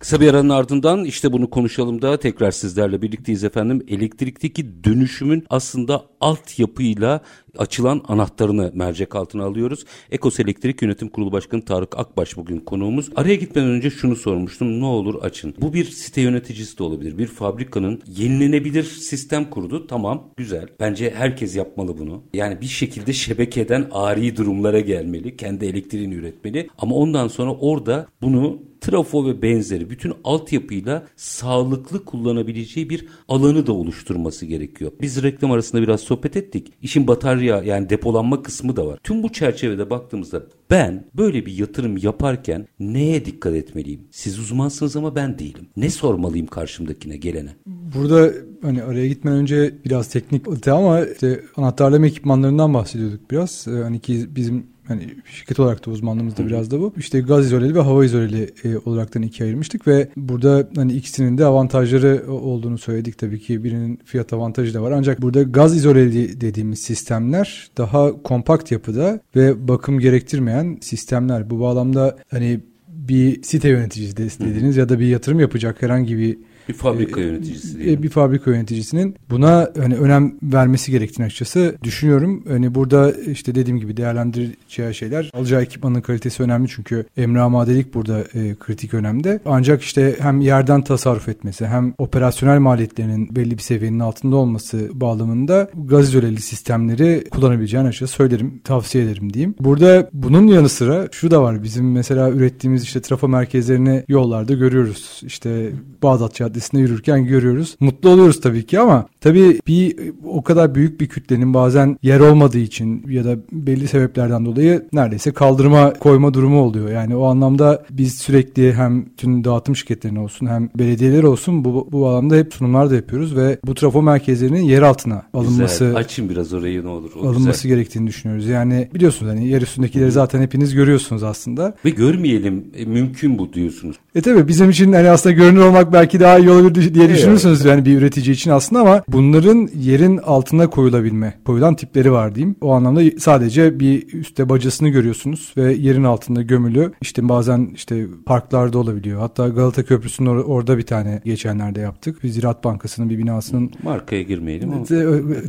Kısa 0.05 0.19
bir 0.19 0.29
aranın 0.29 0.49
ardından 0.49 1.05
işte 1.05 1.33
bunu 1.33 1.49
konuşalım 1.49 2.01
da 2.01 2.17
tekrar 2.19 2.51
sizlerle 2.51 3.01
birlikteyiz 3.01 3.43
efendim. 3.43 3.85
Elektrikteki 3.87 4.83
dönüşümün 4.83 5.45
aslında 5.49 6.05
altyapıyla 6.21 7.21
açılan 7.57 8.01
anahtarını 8.07 8.71
mercek 8.73 9.15
altına 9.15 9.43
alıyoruz. 9.43 9.85
Ekos 10.11 10.39
Elektrik 10.39 10.81
Yönetim 10.81 11.09
Kurulu 11.09 11.31
Başkanı 11.31 11.65
Tarık 11.65 11.99
Akbaş 11.99 12.37
bugün 12.37 12.59
konuğumuz. 12.59 13.09
Araya 13.15 13.35
gitmeden 13.35 13.69
önce 13.69 13.89
şunu 13.89 14.15
sormuştum. 14.15 14.79
Ne 14.79 14.85
olur 14.85 15.23
açın. 15.23 15.55
Bu 15.61 15.73
bir 15.73 15.85
site 15.85 16.21
yöneticisi 16.21 16.77
de 16.77 16.83
olabilir. 16.83 17.17
Bir 17.17 17.27
fabrikanın 17.27 18.01
yenilenebilir 18.07 18.83
sistem 18.83 19.49
kurdu. 19.49 19.87
Tamam 19.87 20.29
güzel. 20.37 20.67
Bence 20.79 21.13
herkes 21.15 21.55
yapmalı 21.55 21.97
bunu. 21.97 22.23
Yani 22.33 22.61
bir 22.61 22.65
şekilde 22.65 23.13
şebekeden 23.13 23.87
ari 23.91 24.37
durumlara 24.37 24.79
gelmeli. 24.79 25.37
Kendi 25.37 25.65
elektriğini 25.65 26.13
üretmeli. 26.13 26.67
Ama 26.77 26.95
ondan 26.95 27.27
sonra 27.27 27.51
orada 27.51 28.07
bunu 28.21 28.59
trafo 28.85 29.25
ve 29.27 29.41
benzeri 29.41 29.89
bütün 29.89 30.13
altyapıyla 30.23 31.05
sağlıklı 31.15 32.05
kullanabileceği 32.05 32.89
bir 32.89 33.07
alanı 33.27 33.67
da 33.67 33.73
oluşturması 33.73 34.45
gerekiyor. 34.45 34.91
Biz 35.01 35.23
reklam 35.23 35.51
arasında 35.51 35.81
biraz 35.81 36.01
sohbet 36.01 36.37
ettik. 36.37 36.73
İşin 36.81 37.07
batarya 37.07 37.44
yani 37.45 37.89
depolanma 37.89 38.43
kısmı 38.43 38.75
da 38.75 38.87
var. 38.87 38.99
Tüm 39.03 39.23
bu 39.23 39.31
çerçevede 39.31 39.89
baktığımızda 39.89 40.43
ben 40.69 41.05
böyle 41.13 41.45
bir 41.45 41.57
yatırım 41.57 41.97
yaparken 41.97 42.67
neye 42.79 43.25
dikkat 43.25 43.53
etmeliyim? 43.53 44.01
Siz 44.11 44.39
uzmansınız 44.39 44.95
ama 44.95 45.15
ben 45.15 45.39
değilim. 45.39 45.67
Ne 45.77 45.89
sormalıyım 45.89 46.47
karşımdakine 46.47 47.17
gelene? 47.17 47.49
Burada 47.65 48.31
hani 48.61 48.83
araya 48.83 49.07
gitmeden 49.07 49.37
önce 49.37 49.75
biraz 49.85 50.09
teknik 50.09 50.67
ama 50.67 51.05
işte 51.05 51.43
anahtarlama 51.57 52.07
ekipmanlarından 52.07 52.73
bahsediyorduk 52.73 53.31
biraz. 53.31 53.67
Hani 53.67 53.99
ki 53.99 54.25
bizim 54.35 54.74
hani 54.87 55.03
şirket 55.31 55.59
olarak 55.59 55.85
da 55.85 55.91
uzmanlığımız 55.91 56.37
da 56.37 56.47
biraz 56.47 56.71
da 56.71 56.79
bu. 56.79 56.93
İşte 56.97 57.19
gaz 57.19 57.45
izoleli 57.45 57.75
ve 57.75 57.79
hava 57.79 58.05
izoleli 58.05 58.49
e, 58.63 58.77
olaraktan 58.77 59.21
ikiye 59.21 59.47
ayırmıştık 59.47 59.87
ve 59.87 60.07
burada 60.17 60.69
hani 60.75 60.93
ikisinin 60.93 61.37
de 61.37 61.45
avantajları 61.45 62.31
olduğunu 62.31 62.77
söyledik 62.77 63.17
tabii 63.17 63.39
ki. 63.39 63.63
Birinin 63.63 63.99
fiyat 64.05 64.33
avantajı 64.33 64.73
da 64.73 64.81
var. 64.81 64.91
Ancak 64.91 65.21
burada 65.21 65.43
gaz 65.43 65.77
izoleli 65.77 66.41
dediğimiz 66.41 66.79
sistemler 66.79 67.69
daha 67.77 68.23
kompakt 68.23 68.71
yapıda 68.71 69.19
ve 69.35 69.67
bakım 69.67 69.99
gerektirmeyen 69.99 70.77
sistemler. 70.81 71.49
Bu 71.49 71.59
bağlamda 71.59 72.17
hani 72.31 72.59
bir 72.87 73.43
site 73.43 73.69
yöneticisi 73.69 74.39
dediğiniz 74.39 74.77
ya 74.77 74.89
da 74.89 74.99
bir 74.99 75.07
yatırım 75.07 75.39
yapacak 75.39 75.81
herhangi 75.81 76.17
bir 76.17 76.37
bir 76.69 76.73
fabrika 76.73 77.21
e, 77.21 77.23
yöneticisi 77.23 77.79
diyelim. 77.79 78.03
Bir 78.03 78.09
fabrika 78.09 78.51
yöneticisinin 78.51 79.15
buna 79.29 79.71
hani 79.77 79.95
önem 79.95 80.33
vermesi 80.43 80.91
gerektiğini 80.91 81.25
açıkçası 81.25 81.75
düşünüyorum. 81.83 82.43
Hani 82.47 82.75
burada 82.75 83.11
işte 83.11 83.55
dediğim 83.55 83.79
gibi 83.79 83.97
değerlendireceği 83.97 84.93
şeyler 84.93 85.31
alacağı 85.33 85.61
ekipmanın 85.61 86.01
kalitesi 86.01 86.43
önemli 86.43 86.67
çünkü 86.69 87.05
emra 87.17 87.49
madelik 87.49 87.93
burada 87.93 88.19
e, 88.19 88.55
kritik 88.59 88.93
önemde. 88.93 89.39
Ancak 89.45 89.81
işte 89.81 90.15
hem 90.19 90.41
yerden 90.41 90.81
tasarruf 90.81 91.29
etmesi 91.29 91.67
hem 91.67 91.93
operasyonel 91.97 92.59
maliyetlerinin 92.59 93.35
belli 93.35 93.57
bir 93.57 93.63
seviyenin 93.63 93.99
altında 93.99 94.35
olması 94.35 94.89
bağlamında 94.93 95.69
gaz 95.85 96.09
izoleli 96.09 96.41
sistemleri 96.41 97.23
kullanabileceğini 97.31 97.87
açıkçası 97.87 98.13
söylerim, 98.13 98.61
tavsiye 98.63 99.03
ederim 99.03 99.33
diyeyim. 99.33 99.55
Burada 99.59 100.09
bunun 100.13 100.47
yanı 100.47 100.69
sıra 100.69 101.07
şu 101.11 101.31
da 101.31 101.41
var. 101.41 101.63
Bizim 101.63 101.91
mesela 101.91 102.29
ürettiğimiz 102.29 102.83
işte 102.83 103.01
trafo 103.01 103.27
merkezlerini 103.27 104.03
yollarda 104.07 104.53
görüyoruz. 104.53 105.21
İşte 105.25 105.71
Bağdat 106.03 106.35
Caddesi 106.35 106.54
Caddesi'nde 106.55 106.81
yürürken 106.81 107.25
görüyoruz. 107.25 107.77
Mutlu 107.79 108.09
oluyoruz 108.09 108.41
tabii 108.41 108.65
ki 108.65 108.79
ama 108.79 109.07
tabii 109.21 109.59
bir 109.67 109.95
o 110.25 110.43
kadar 110.43 110.75
büyük 110.75 111.01
bir 111.01 111.07
kütlenin 111.07 111.53
bazen 111.53 111.97
yer 112.03 112.19
olmadığı 112.19 112.57
için 112.57 113.03
ya 113.09 113.25
da 113.25 113.37
belli 113.51 113.87
sebeplerden 113.87 114.45
dolayı 114.45 114.85
neredeyse 114.93 115.31
kaldırma 115.31 115.93
koyma 115.93 116.33
durumu 116.33 116.61
oluyor. 116.61 116.89
Yani 116.89 117.15
o 117.15 117.25
anlamda 117.25 117.83
biz 117.89 118.15
sürekli 118.15 118.73
hem 118.73 119.05
tüm 119.17 119.43
dağıtım 119.43 119.75
şirketlerine 119.75 120.19
olsun 120.19 120.47
hem 120.47 120.69
belediyeler 120.75 121.23
olsun 121.23 121.65
bu, 121.65 121.87
bu 121.91 122.07
alanda 122.07 122.35
hep 122.35 122.53
sunumlar 122.53 122.89
da 122.89 122.95
yapıyoruz 122.95 123.35
ve 123.35 123.57
bu 123.65 123.75
trafo 123.75 124.01
merkezlerinin 124.01 124.61
yer 124.61 124.81
altına 124.81 125.23
alınması 125.33 125.83
güzel. 125.83 125.95
açın 125.95 126.29
biraz 126.29 126.53
orayı 126.53 126.83
ne 126.83 126.87
olur. 126.87 127.11
O 127.15 127.27
alınması 127.27 127.63
güzel. 127.63 127.77
gerektiğini 127.77 128.07
düşünüyoruz. 128.07 128.47
Yani 128.47 128.89
biliyorsunuz 128.93 129.31
hani 129.31 129.47
yer 129.47 129.61
üstündekileri 129.61 130.11
zaten 130.11 130.41
hepiniz 130.41 130.75
görüyorsunuz 130.75 131.23
aslında. 131.23 131.75
Ve 131.85 131.89
görmeyelim 131.89 132.65
e, 132.77 132.85
mümkün 132.85 133.37
bu 133.37 133.53
diyorsunuz. 133.53 133.95
E 134.15 134.21
tabi 134.21 134.47
bizim 134.47 134.69
için 134.69 134.93
hani 134.93 135.09
aslında 135.09 135.35
görünür 135.35 135.61
olmak 135.61 135.93
belki 135.93 136.19
daha 136.19 136.37
iyi 136.37 136.44
olabilir 136.51 136.93
diye 136.93 137.09
düşünürsünüz 137.09 137.65
yani 137.65 137.85
bir 137.85 137.97
üretici 137.97 138.31
için 138.31 138.51
aslında 138.51 138.81
ama 138.81 139.03
bunların 139.07 139.69
yerin 139.79 140.17
altına 140.17 140.69
koyulabilme, 140.69 141.33
koyulan 141.45 141.75
tipleri 141.75 142.11
var 142.11 142.35
diyeyim. 142.35 142.55
O 142.61 142.71
anlamda 142.71 143.01
sadece 143.19 143.79
bir 143.79 144.13
üstte 144.13 144.49
bacasını 144.49 144.89
görüyorsunuz 144.89 145.53
ve 145.57 145.73
yerin 145.73 146.03
altında 146.03 146.41
gömülü. 146.41 146.91
İşte 147.01 147.29
bazen 147.29 147.69
işte 147.75 148.05
parklarda 148.25 148.77
olabiliyor. 148.77 149.19
Hatta 149.19 149.47
Galata 149.47 149.83
Köprüsü'nün 149.83 150.29
or- 150.29 150.43
orada 150.43 150.77
bir 150.77 150.83
tane 150.85 151.21
geçenlerde 151.25 151.79
yaptık. 151.79 152.23
Bir 152.23 152.29
Ziraat 152.29 152.63
Bankası'nın 152.63 153.09
bir 153.09 153.17
binasının 153.17 153.71
markaya 153.83 154.21
girmeyelim 154.21 154.73
ama 154.73 154.83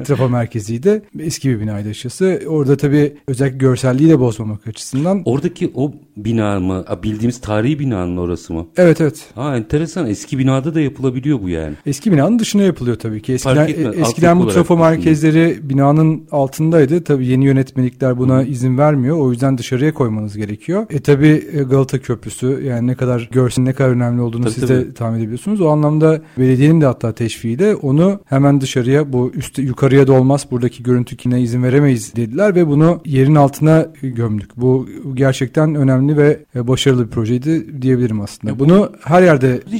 trafo 0.05 0.29
merkeziydi. 0.29 1.03
Eski 1.19 1.49
bir 1.49 1.61
binaydı 1.61 1.89
açıkçası. 1.89 2.41
Orada 2.49 2.77
tabii 2.77 3.17
özellikle 3.29 3.59
görselliği 3.59 4.09
de 4.11 4.21
bozmamak 4.21 4.67
açısından. 4.67 5.23
Oradaki 5.25 5.73
o 5.75 5.93
bina 6.17 6.61
mı? 6.61 6.85
Bildiğimiz 7.03 7.41
tarihi 7.41 7.79
binanın 7.79 8.17
orası 8.17 8.55
mı? 8.55 8.67
Evet 8.77 9.01
evet. 9.01 9.25
Ha 9.35 9.57
enteresan. 9.57 10.07
Eski 10.07 10.39
binada 10.39 10.75
da 10.75 10.81
yapılabiliyor 10.87 11.43
bu 11.43 11.49
yani. 11.49 11.75
Eski 11.87 12.13
binanın 12.13 12.39
dışına 12.39 12.63
yapılıyor 12.63 12.97
tabii 12.97 13.23
ki. 13.23 13.33
Eskiden, 13.33 13.69
eskiden 14.03 14.41
bu 14.41 14.49
trafo 14.49 14.77
merkezleri 14.77 15.59
binanın 15.63 16.23
altındaydı. 16.33 17.05
Tabii 17.05 17.27
yeni 17.27 17.45
yönetmelikler 17.45 18.19
buna 18.19 18.39
Hı. 18.39 18.45
izin 18.45 18.79
vermiyor. 18.79 19.19
O 19.19 19.31
yüzden 19.31 19.59
dışarıya 19.59 19.95
koymanız 19.95 20.37
gerekiyor. 20.37 20.87
E 20.91 21.01
tabii 21.01 21.45
e, 21.53 21.63
Galata 21.63 21.99
Köprüsü 21.99 22.63
yani 22.65 22.87
ne 22.87 22.95
kadar 22.95 23.29
görsün 23.33 23.65
ne 23.65 23.73
kadar 23.73 23.91
önemli 23.91 24.21
olduğunu 24.21 24.43
tabii, 24.43 24.55
siz 24.55 24.69
tabii. 24.69 24.79
de 24.79 24.95
tahmin 24.95 25.19
edebiliyorsunuz. 25.19 25.61
O 25.61 25.69
anlamda 25.69 26.21
belediyenin 26.39 26.81
de 26.81 26.87
hatta 26.87 27.13
teşviğiyle 27.13 27.75
onu 27.75 28.21
hemen 28.25 28.61
dışarıya 28.61 29.13
bu 29.13 29.33
üstte 29.35 29.63
yukarıya 29.63 30.07
da 30.07 30.13
olmaz 30.13 30.47
buradaki 30.51 30.83
görüntü 30.83 31.17
kine 31.17 31.43
izin 31.43 31.63
veremeyiz 31.63 32.17
dediler 32.17 32.55
ve 32.55 32.67
bunu 32.67 33.01
yerin 33.05 33.35
altına 33.35 33.87
gömdük. 34.03 34.51
Bu 34.57 34.89
gerçekten 35.15 35.75
önemli 35.75 36.17
ve 36.17 36.41
e, 36.55 36.69
başarılı 36.69 37.07
bir 37.07 37.11
projeydi 37.11 37.83
diyebilirim 37.83 38.21
aslında. 38.21 38.53
Ya 38.53 38.59
bunu 38.59 38.93
her 39.01 39.23
yerde. 39.23 39.61
Her 39.71 39.79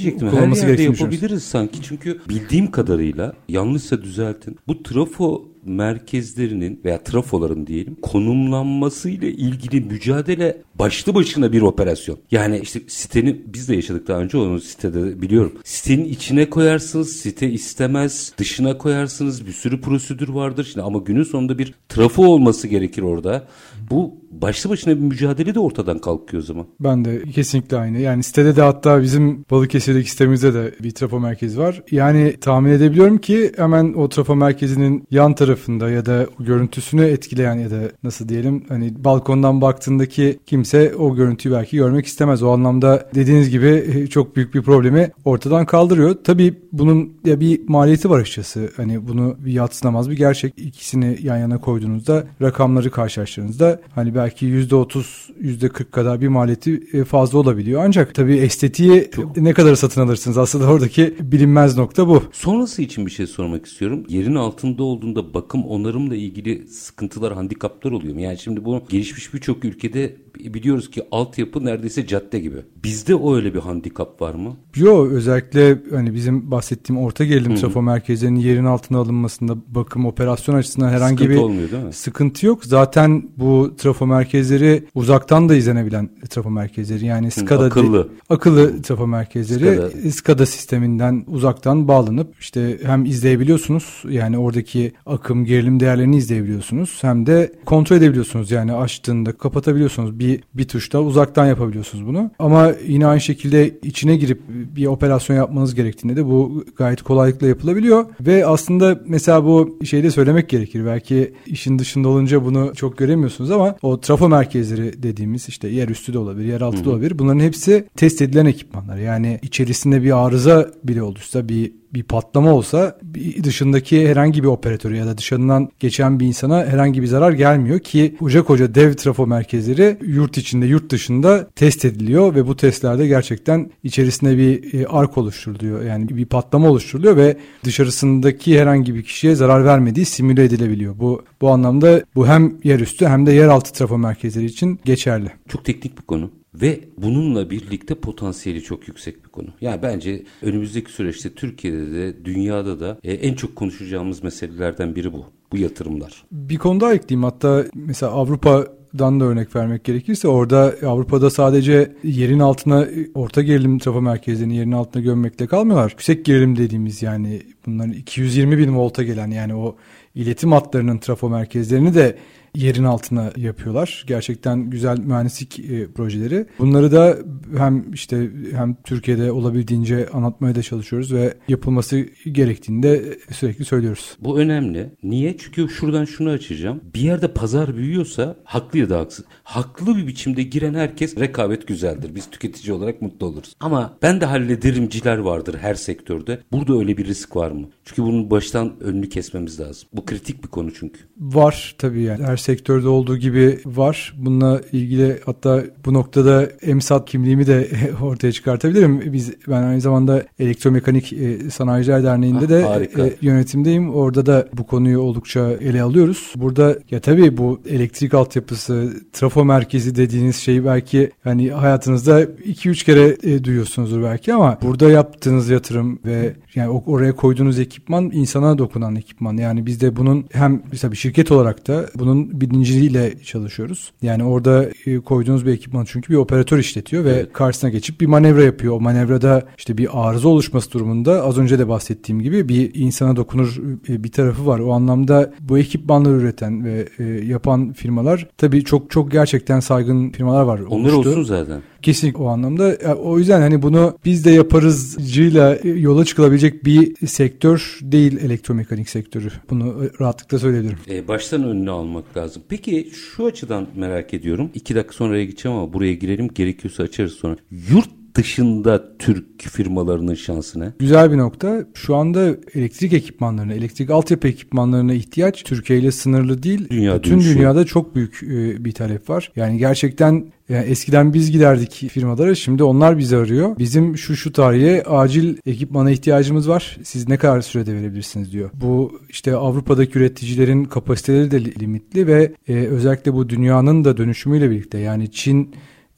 yerde 0.49 0.96
yapabiliriz 1.05 1.43
sanki 1.43 1.83
çünkü 1.83 2.21
bildiğim 2.29 2.71
kadarıyla 2.71 3.33
yanlışsa 3.49 4.03
düzeltin. 4.03 4.59
Bu 4.67 4.83
trafo 4.83 5.49
merkezlerinin 5.67 6.81
veya 6.85 7.05
trafoların 7.05 7.67
diyelim 7.67 7.95
konumlanmasıyla 7.95 9.29
ilgili 9.29 9.81
mücadele 9.81 10.63
başlı 10.75 11.15
başına 11.15 11.53
bir 11.53 11.63
operasyon. 11.63 12.19
Yani 12.31 12.59
işte 12.59 12.81
sitenin 12.87 13.45
biz 13.47 13.69
de 13.69 13.77
yaşadık 13.77 14.09
daha 14.09 14.19
önce 14.19 14.39
onu 14.39 14.61
sitede 14.61 15.23
biliyorum. 15.23 15.53
Sitenin 15.65 16.05
içine 16.05 16.51
koyarsınız 16.51 17.17
site 17.17 17.51
istemez 17.51 18.33
dışına 18.39 18.79
koyarsınız 18.79 19.47
bir 19.47 19.53
sürü 19.53 19.81
prosedür 19.81 20.29
vardır. 20.29 20.69
Şimdi 20.73 20.87
ama 20.87 20.99
günün 20.99 21.23
sonunda 21.23 21.59
bir 21.59 21.75
trafo 21.89 22.25
olması 22.27 22.69
gerekir 22.69 23.03
orada. 23.03 23.45
Bu 23.91 24.15
başlı 24.31 24.71
başına 24.71 24.97
bir 24.97 25.01
mücadele 25.01 25.55
de 25.55 25.61
ortadan 25.61 25.99
kalkıyor 25.99 26.43
o 26.43 26.47
zaman. 26.47 26.67
Ben 26.81 27.05
de 27.05 27.23
kesinlikle 27.23 27.77
aynı. 27.77 27.99
Yani 27.99 28.23
sitede 28.23 28.57
de 28.57 28.63
hatta 28.63 29.03
bizim 29.03 29.45
Balıkesir'deki 29.51 30.11
sitemizde 30.11 30.55
de 30.55 30.75
bir 30.83 30.91
trafo 30.91 31.21
merkezi 31.21 31.59
var. 31.59 31.83
Yani 31.91 32.37
tahmin 32.41 32.71
edebiliyorum 32.71 33.19
ki 33.19 33.53
hemen 33.57 33.93
o 33.93 34.09
trafo 34.09 34.37
merkezinin 34.37 35.05
yan 35.11 35.35
tarafı 35.35 35.56
tarafında 35.57 35.91
ya 35.91 36.07
da 36.07 36.27
görüntüsünü 36.41 37.05
etkileyen 37.05 37.55
ya 37.55 37.71
da 37.71 37.81
nasıl 38.03 38.29
diyelim 38.29 38.65
hani 38.69 39.05
balkondan 39.05 39.61
baktığındaki 39.61 40.39
kimse 40.47 40.95
o 40.97 41.17
görüntüyü 41.17 41.55
belki 41.55 41.77
görmek 41.77 42.07
istemez. 42.07 42.43
O 42.43 42.51
anlamda 42.51 43.11
dediğiniz 43.15 43.51
gibi 43.51 43.85
e, 43.95 44.07
çok 44.07 44.37
büyük 44.37 44.55
bir 44.55 44.63
problemi 44.63 45.11
ortadan 45.25 45.67
kaldırıyor. 45.67 46.17
Tabii 46.25 46.55
bunun 46.73 47.13
ya 47.25 47.41
bir 47.41 47.69
maliyeti 47.69 48.11
var 48.11 48.21
açıkçası. 48.21 48.71
Hani 48.77 49.09
bunu 49.09 49.37
bir 49.39 49.53
yatsınamaz 49.53 50.11
bir 50.11 50.17
gerçek. 50.17 50.55
İkisini 50.57 51.19
yan 51.23 51.37
yana 51.37 51.61
koyduğunuzda 51.61 52.25
rakamları 52.43 52.91
karşılaştırdığınızda 52.91 53.81
hani 53.95 54.15
belki 54.15 54.47
%30 54.47 55.05
%40 55.43 55.91
kadar 55.91 56.21
bir 56.21 56.29
maliyeti 56.29 56.83
e, 56.93 57.05
fazla 57.05 57.39
olabiliyor. 57.39 57.83
Ancak 57.85 58.15
tabii 58.15 58.37
estetiği 58.37 59.11
çok. 59.15 59.37
ne 59.37 59.53
kadar 59.53 59.75
satın 59.75 60.01
alırsınız? 60.01 60.39
Aslında 60.39 60.67
oradaki 60.67 61.15
bilinmez 61.21 61.77
nokta 61.77 62.09
bu. 62.09 62.23
Sonrası 62.33 62.83
için 62.83 63.07
bir 63.07 63.11
şey 63.11 63.27
sormak 63.27 63.67
istiyorum. 63.67 64.05
Yerin 64.09 64.35
altında 64.35 64.83
olduğunda 64.83 65.35
bakım 65.37 65.65
onarımla 65.65 66.17
ilgili 66.17 66.69
sıkıntılar, 66.69 67.35
handikaplar 67.35 67.93
oluyor 67.93 68.15
mu? 68.15 68.21
Yani 68.21 68.39
şimdi 68.39 68.65
bu 68.65 68.83
gelişmiş 68.89 69.35
birçok 69.35 69.65
ülkede 69.65 70.17
biliyoruz 70.39 70.91
ki 70.91 71.03
altyapı 71.11 71.65
neredeyse 71.65 72.07
cadde 72.07 72.39
gibi. 72.39 72.57
Bizde 72.85 73.15
öyle 73.35 73.55
bir 73.55 73.59
handikap 73.59 74.21
var 74.21 74.35
mı? 74.35 74.57
Yok 74.77 75.13
özellikle 75.13 75.79
hani 75.91 76.15
bizim 76.15 76.51
bahsettiğim 76.51 77.03
orta 77.03 77.25
gerilim 77.25 77.53
Hı-hı. 77.53 77.61
trafo 77.61 77.83
merkezlerinin 77.83 78.41
yerin 78.41 78.65
altına 78.65 78.99
alınmasında 78.99 79.57
bakım 79.69 80.07
operasyon 80.07 80.55
açısından 80.55 80.89
herhangi 80.89 81.17
sıkıntı 81.17 81.31
bir 81.31 81.43
olmuyor, 81.43 81.71
değil 81.71 81.85
mi? 81.85 81.93
sıkıntı 81.93 82.47
yok. 82.47 82.65
Zaten 82.65 83.29
bu 83.37 83.75
trafo 83.79 84.07
merkezleri 84.07 84.85
uzaktan 84.95 85.49
da 85.49 85.57
izlenebilen 85.57 86.11
trafo 86.31 86.51
merkezleri 86.51 87.07
yani 87.07 87.31
SCADA 87.31 87.65
akıllı 87.65 88.09
akıllı 88.29 88.83
trafo 88.83 89.07
merkezleri 89.07 89.77
SCADA. 89.77 90.11
SCADA 90.11 90.47
sisteminden 90.47 91.25
uzaktan 91.27 91.89
bağlanıp 91.89 92.35
işte 92.41 92.79
hem 92.83 93.05
izleyebiliyorsunuz 93.05 94.03
yani 94.09 94.39
oradaki 94.39 94.93
akım 95.27 95.45
gerilim 95.45 95.81
değerlerini 95.81 96.17
izleyebiliyorsunuz 96.17 96.99
hem 97.01 97.27
de 97.27 97.53
kontrol 97.65 97.97
edebiliyorsunuz 97.97 98.51
yani 98.51 98.73
açtığında 98.73 99.33
kapatabiliyorsunuz. 99.33 100.19
Bir 100.19 100.41
bir, 100.55 100.69
tuşta 100.69 101.01
uzaktan 101.01 101.47
yapabiliyorsunuz 101.47 102.07
bunu. 102.07 102.31
Ama 102.39 102.73
yine 102.87 103.07
aynı 103.07 103.21
şekilde 103.21 103.79
içine 103.83 104.17
girip 104.17 104.41
bir 104.49 104.87
operasyon 104.87 105.37
yapmanız 105.37 105.75
gerektiğinde 105.75 106.17
de 106.17 106.27
bu 106.27 106.65
gayet 106.77 107.03
kolaylıkla 107.03 107.47
yapılabiliyor. 107.47 108.07
Ve 108.21 108.47
aslında 108.47 109.01
mesela 109.07 109.45
bu 109.45 109.79
şeyde 109.85 110.11
söylemek 110.11 110.49
gerekir. 110.49 110.87
Belki 110.87 111.33
işin 111.47 111.79
dışında 111.79 112.09
olunca 112.09 112.45
bunu 112.45 112.73
çok 112.77 112.99
göremiyorsunuz 112.99 113.51
ama 113.51 113.77
o 113.83 114.01
trafo 114.01 114.29
merkezleri 114.29 115.03
dediğimiz 115.03 115.49
işte 115.49 115.69
yer 115.69 115.89
üstü 115.89 116.13
de 116.13 116.19
olabilir, 116.19 116.49
yer 116.49 116.61
altı 116.61 116.85
da 116.85 116.91
olabilir. 116.91 117.19
Bunların 117.19 117.41
hepsi 117.41 117.89
test 117.97 118.23
edilen 118.23 118.47
ekipmanlar. 118.47 118.97
Yani 118.97 119.39
içerisinde 119.43 120.03
bir 120.03 120.27
arıza 120.27 120.71
bile 120.85 121.03
olursa 121.03 121.49
bir 121.49 121.73
bir 121.95 122.03
patlama 122.03 122.53
olsa 122.53 122.99
dışındaki 123.43 124.09
herhangi 124.09 124.43
bir 124.43 124.49
operatöre 124.49 124.99
ya 124.99 125.07
da 125.07 125.19
dışarından 125.19 125.69
geçen 125.81 126.21
bir 126.21 126.27
insana 126.27 126.67
herhangi 126.67 127.03
bir 127.03 127.07
zarar 127.07 127.33
gelmiyor 127.33 127.79
ki 127.79 128.17
koca 128.19 128.45
koca 128.45 128.75
dev 128.75 128.95
trafo 128.95 129.27
merkezleri 129.27 129.97
yurt 130.03 130.39
içinde 130.39 130.67
yurt 130.67 130.91
dışında 130.91 131.49
test 131.51 131.85
ediliyor 131.85 132.35
ve 132.35 132.47
bu 132.47 132.57
testlerde 132.57 133.07
gerçekten 133.07 133.71
içerisinde 133.85 134.39
bir 134.39 134.81
e, 134.81 134.87
ark 134.87 135.19
oluşturuluyor. 135.19 135.83
Yani 135.83 136.09
bir 136.09 136.27
patlama 136.27 136.69
oluşturuluyor 136.69 137.17
ve 137.17 137.37
dışarısındaki 137.65 138.61
herhangi 138.61 138.95
bir 138.95 139.03
kişiye 139.03 139.35
zarar 139.35 139.65
vermediği 139.65 140.07
simüle 140.07 140.45
edilebiliyor. 140.45 140.99
Bu 140.99 141.25
bu 141.41 141.51
anlamda 141.51 142.03
bu 142.15 142.27
hem 142.27 142.55
yerüstü 142.65 143.07
hem 143.07 143.27
de 143.27 143.33
yeraltı 143.33 143.73
trafo 143.73 143.99
merkezleri 143.99 144.45
için 144.45 144.81
geçerli. 144.85 145.31
Çok 145.49 145.65
teknik 145.65 145.99
bir 145.99 146.03
konu. 146.03 146.31
Ve 146.63 146.81
bununla 146.99 147.51
birlikte 147.51 147.95
potansiyeli 147.95 148.63
çok 148.63 148.89
yüksek 148.89 149.25
bir 149.25 149.29
konu. 149.29 149.49
Yani 149.61 149.83
bence 149.83 150.23
önümüzdeki 150.43 150.93
süreçte 150.93 151.35
Türkiye'de 151.35 151.93
de 151.93 152.25
dünyada 152.25 152.81
da 152.81 152.99
e, 153.05 153.13
en 153.13 153.35
çok 153.35 153.57
konuşacağımız 153.57 154.23
meselelerden 154.23 154.95
biri 154.95 155.13
bu. 155.13 155.25
Bu 155.53 155.57
yatırımlar. 155.57 156.25
Bir 156.33 156.57
konu 156.57 156.81
daha 156.81 156.95
ekleyeyim. 156.95 157.25
Hatta 157.25 157.65
mesela 157.75 158.13
Avrupa 158.13 158.67
dan 158.99 159.21
da 159.21 159.25
örnek 159.25 159.57
vermek 159.57 159.85
gerekirse 159.85 160.29
orada 160.29 160.75
Avrupa'da 160.87 161.31
sadece 161.31 161.93
yerin 162.05 162.39
altına 162.39 162.89
orta 163.15 163.43
gerilim 163.43 163.79
trafo 163.79 164.01
merkezlerini 164.03 164.57
yerin 164.57 164.73
altına 164.73 165.03
gömmekle 165.03 165.47
kalmıyorlar. 165.47 165.91
Yüksek 165.91 166.25
gerilim 166.25 166.57
dediğimiz 166.57 167.03
yani 167.03 167.43
bunların 167.67 167.93
220 167.93 168.59
bin 168.59 168.77
volta 168.77 169.03
gelen 169.03 169.31
yani 169.31 169.55
o 169.55 169.77
iletim 170.15 170.53
hatlarının 170.53 170.99
trafo 170.99 171.31
merkezlerini 171.31 171.95
de 171.95 172.17
yerin 172.57 172.85
altına 172.85 173.33
yapıyorlar. 173.37 174.05
Gerçekten 174.07 174.71
güzel 174.71 174.99
mühendislik 174.99 175.59
e, 175.59 175.93
projeleri. 175.93 176.47
Bunları 176.59 176.93
da 176.93 177.17
hem 177.57 177.93
işte 177.93 178.31
hem 178.53 178.77
Türkiye'de 178.85 179.33
olabildiğince 179.33 180.09
anlatmaya 180.09 180.55
da 180.55 180.63
çalışıyoruz 180.63 181.13
ve 181.13 181.35
yapılması 181.49 182.07
gerektiğini 182.33 182.83
de 182.83 183.19
sürekli 183.33 183.65
söylüyoruz. 183.65 184.17
Bu 184.21 184.39
önemli. 184.39 184.93
Niye? 185.03 185.37
Çünkü 185.39 185.69
şuradan 185.69 186.05
şunu 186.05 186.31
açacağım. 186.31 186.81
Bir 186.95 187.01
yerde 187.01 187.33
pazar 187.33 187.77
büyüyorsa 187.77 188.37
haklı 188.45 188.79
ya 188.79 188.91
da 188.91 188.99
haksız. 188.99 189.25
Haklı 189.45 189.97
bir 189.97 190.07
biçimde 190.07 190.43
giren 190.43 190.75
herkes 190.75 191.17
rekabet 191.19 191.67
güzeldir. 191.67 192.15
Biz 192.15 192.31
tüketici 192.31 192.73
olarak 192.77 193.03
mutlu 193.03 193.27
oluruz. 193.27 193.55
Ama 193.61 193.99
ben 194.03 194.21
de 194.21 194.27
hallederimciler 194.27 195.19
vardır 195.19 195.57
her 195.61 195.75
sektörde. 195.75 196.41
Burada 196.53 196.79
öyle 196.79 196.97
bir 196.97 197.07
risk 197.07 197.37
var 197.37 197.51
mı? 197.51 197.69
Çünkü 197.85 198.03
bunun 198.03 198.31
baştan 198.31 198.81
önünü 198.81 199.09
kesmemiz 199.09 199.61
lazım. 199.61 199.89
Bu 199.93 200.05
kritik 200.07 200.45
bir 200.45 200.49
konu 200.49 200.75
çünkü. 200.75 201.01
Var 201.21 201.75
tabii 201.79 202.03
yani. 202.03 202.25
Her 202.25 202.37
sektörde 202.47 202.89
olduğu 202.89 203.17
gibi 203.17 203.59
var. 203.67 204.15
Bununla 204.19 204.61
ilgili 204.73 205.21
hatta 205.27 205.63
bu 205.85 205.95
noktada 205.95 206.49
emsat 206.63 207.11
kimliğimi 207.11 207.47
de 207.47 207.69
ortaya 208.03 208.33
çıkartabilirim. 208.33 209.13
Biz 209.13 209.35
ben 209.49 209.63
aynı 209.63 209.81
zamanda 209.81 210.23
Elektromekanik 210.39 211.13
e, 211.13 211.51
Sanayiciler 211.51 212.05
Derneği'nde 212.05 212.45
ah, 212.45 212.49
de 212.49 213.03
e, 213.03 213.17
yönetimdeyim. 213.21 213.95
Orada 213.95 214.27
da 214.27 214.49
bu 214.53 214.67
konuyu 214.67 215.01
oldukça 215.01 215.51
ele 215.51 215.83
alıyoruz. 215.83 216.33
Burada 216.37 216.79
ya 216.91 217.01
tabii 217.01 217.37
bu 217.37 217.61
elektrik 217.69 218.15
altyapısı, 218.15 218.93
trafo 219.13 219.45
merkezi 219.45 219.97
dediğiniz 219.97 220.37
şey 220.37 220.65
belki 220.65 221.11
hani 221.25 221.51
hayatınızda 221.51 222.23
2-3 222.23 222.85
kere 222.85 223.17
e, 223.23 223.45
duyuyorsunuzdur 223.45 224.03
belki 224.03 224.35
ama 224.35 224.59
burada 224.63 224.91
yaptığınız 224.91 225.49
yatırım 225.49 225.99
ve 226.05 226.35
yani 226.55 226.83
oraya 226.87 227.17
koyduğunuz 227.17 227.59
ekipman 227.59 228.11
insana 228.13 228.59
dokunan 228.59 228.97
ekipman. 228.97 229.37
Yani 229.37 229.67
biz 229.67 229.81
de 229.81 229.97
bunun 229.97 230.25
hem 230.33 230.63
mesela 230.73 230.93
bir 230.93 230.97
şirket 230.97 231.33
olarak 231.33 231.69
da 231.69 231.87
bunun 231.95 232.36
bilinciyle 232.41 233.23
çalışıyoruz. 233.23 233.93
Yani 234.03 234.25
orada 234.25 234.67
e, 234.87 234.99
koyduğunuz 234.99 235.47
bir 235.47 235.53
ekipman 235.53 235.85
çünkü 235.85 236.13
bir 236.13 236.19
operatör 236.19 236.59
işletiyor 236.59 237.05
ve 237.05 237.11
evet. 237.11 237.33
karşısına 237.33 237.71
geçip 237.71 238.01
bir 238.01 238.07
manevra 238.07 238.43
yapıyor. 238.43 238.75
O 238.75 238.81
manevrada 238.81 239.43
işte 239.59 239.79
bir 239.79 239.89
arıza 239.93 240.29
oluşması 240.29 240.73
durumunda 240.73 241.25
az 241.25 241.39
önce 241.39 241.59
de 241.59 241.69
bahsettiğim 241.69 242.23
gibi 242.23 242.49
bir 242.49 242.75
insana 242.75 243.17
dokunur 243.17 243.57
e, 243.89 244.05
bir 244.05 244.13
tarafı 244.13 244.47
var. 244.47 244.59
O 244.59 244.73
anlamda 244.73 245.35
bu 245.41 245.59
ekipmanları 245.59 246.15
üreten 246.15 246.65
ve 246.65 246.89
e, 246.99 247.05
yapan 247.05 247.73
firmalar 247.73 248.29
tabii 248.39 248.65
çok 248.65 248.91
çok 248.91 249.11
gerçekten 249.11 249.61
saygın 249.61 250.11
firmalar 250.11 250.43
var. 250.43 250.61
Onlar 250.61 250.93
oluştu. 250.93 251.11
olsun 251.11 251.23
zaten. 251.23 251.63
Kesinlikle 251.87 252.23
o 252.23 252.27
anlamda. 252.27 252.77
O 252.95 253.19
yüzden 253.19 253.41
hani 253.41 253.63
bunu 253.63 253.99
biz 254.05 254.25
de 254.25 254.31
yaparızcıyla 254.31 255.59
yola 255.65 256.05
çıkılabilecek 256.05 256.65
bir 256.65 257.07
sektör 257.07 257.79
değil 257.83 258.19
elektromekanik 258.25 258.89
sektörü. 258.89 259.29
Bunu 259.51 259.91
rahatlıkla 260.01 260.39
söyleyebilirim. 260.39 260.79
Ee, 260.89 261.09
baştan 261.09 261.45
önüne 261.45 261.71
almak 261.71 262.17
lazım. 262.17 262.43
Peki 262.49 262.91
şu 262.93 263.27
açıdan 263.27 263.67
merak 263.77 264.15
ediyorum. 264.15 264.51
İki 264.55 264.75
dakika 264.75 264.95
sonraya 264.95 265.25
gideceğim 265.25 265.59
ama 265.59 265.73
buraya 265.73 265.95
girelim. 265.95 266.29
Gerekiyorsa 266.35 266.83
açarız 266.83 267.13
sonra. 267.13 267.37
Yurt 267.51 267.89
dışında 268.17 268.97
Türk 268.99 269.43
firmalarının 269.43 270.15
şansına? 270.15 270.73
Güzel 270.79 271.13
bir 271.13 271.19
nokta. 271.19 271.65
Şu 271.75 271.97
anda 271.97 272.37
elektrik 272.55 272.93
ekipmanlarına, 272.93 273.55
elektrik 273.55 273.91
altyapı 273.91 274.29
ekipmanlarına 274.29 274.95
ihtiyaç 274.95 275.43
Türkiye 275.43 275.79
ile 275.79 275.93
sınırlı 275.93 276.43
değil. 276.43 276.69
Dünya 276.71 277.01
Tüm 277.01 277.21
dünyada 277.21 277.65
çok 277.65 277.95
büyük 277.95 278.23
e, 278.23 278.65
bir 278.65 278.73
talep 278.73 279.11
var. 279.11 279.33
Yani 279.37 279.59
gerçekten 279.59 280.33
yani 280.49 280.65
eskiden 280.65 281.15
biz 281.15 281.31
giderdik 281.31 281.89
firmalara 281.91 282.35
şimdi 282.35 282.63
onlar 282.63 282.99
bizi 282.99 283.17
arıyor. 283.17 283.59
Bizim 283.59 283.99
şu 283.99 284.17
şu 284.17 284.33
tarihe 284.33 284.83
acil 284.83 285.37
ekipmana 285.47 285.91
ihtiyacımız 285.91 286.49
var. 286.49 286.79
Siz 286.85 287.09
ne 287.09 287.17
kadar 287.17 287.41
sürede 287.41 287.75
verebilirsiniz 287.75 288.33
diyor. 288.33 288.51
Bu 288.55 289.01
işte 289.09 289.37
Avrupa'daki 289.37 289.99
üreticilerin 289.99 290.65
kapasiteleri 290.65 291.31
de 291.31 291.45
limitli 291.45 292.07
ve 292.07 292.33
e, 292.49 292.55
özellikle 292.55 293.15
bu 293.15 293.29
dünyanın 293.29 293.85
da 293.85 293.97
dönüşümüyle 293.97 294.51
birlikte 294.51 294.79
yani 294.79 295.11
Çin 295.11 295.55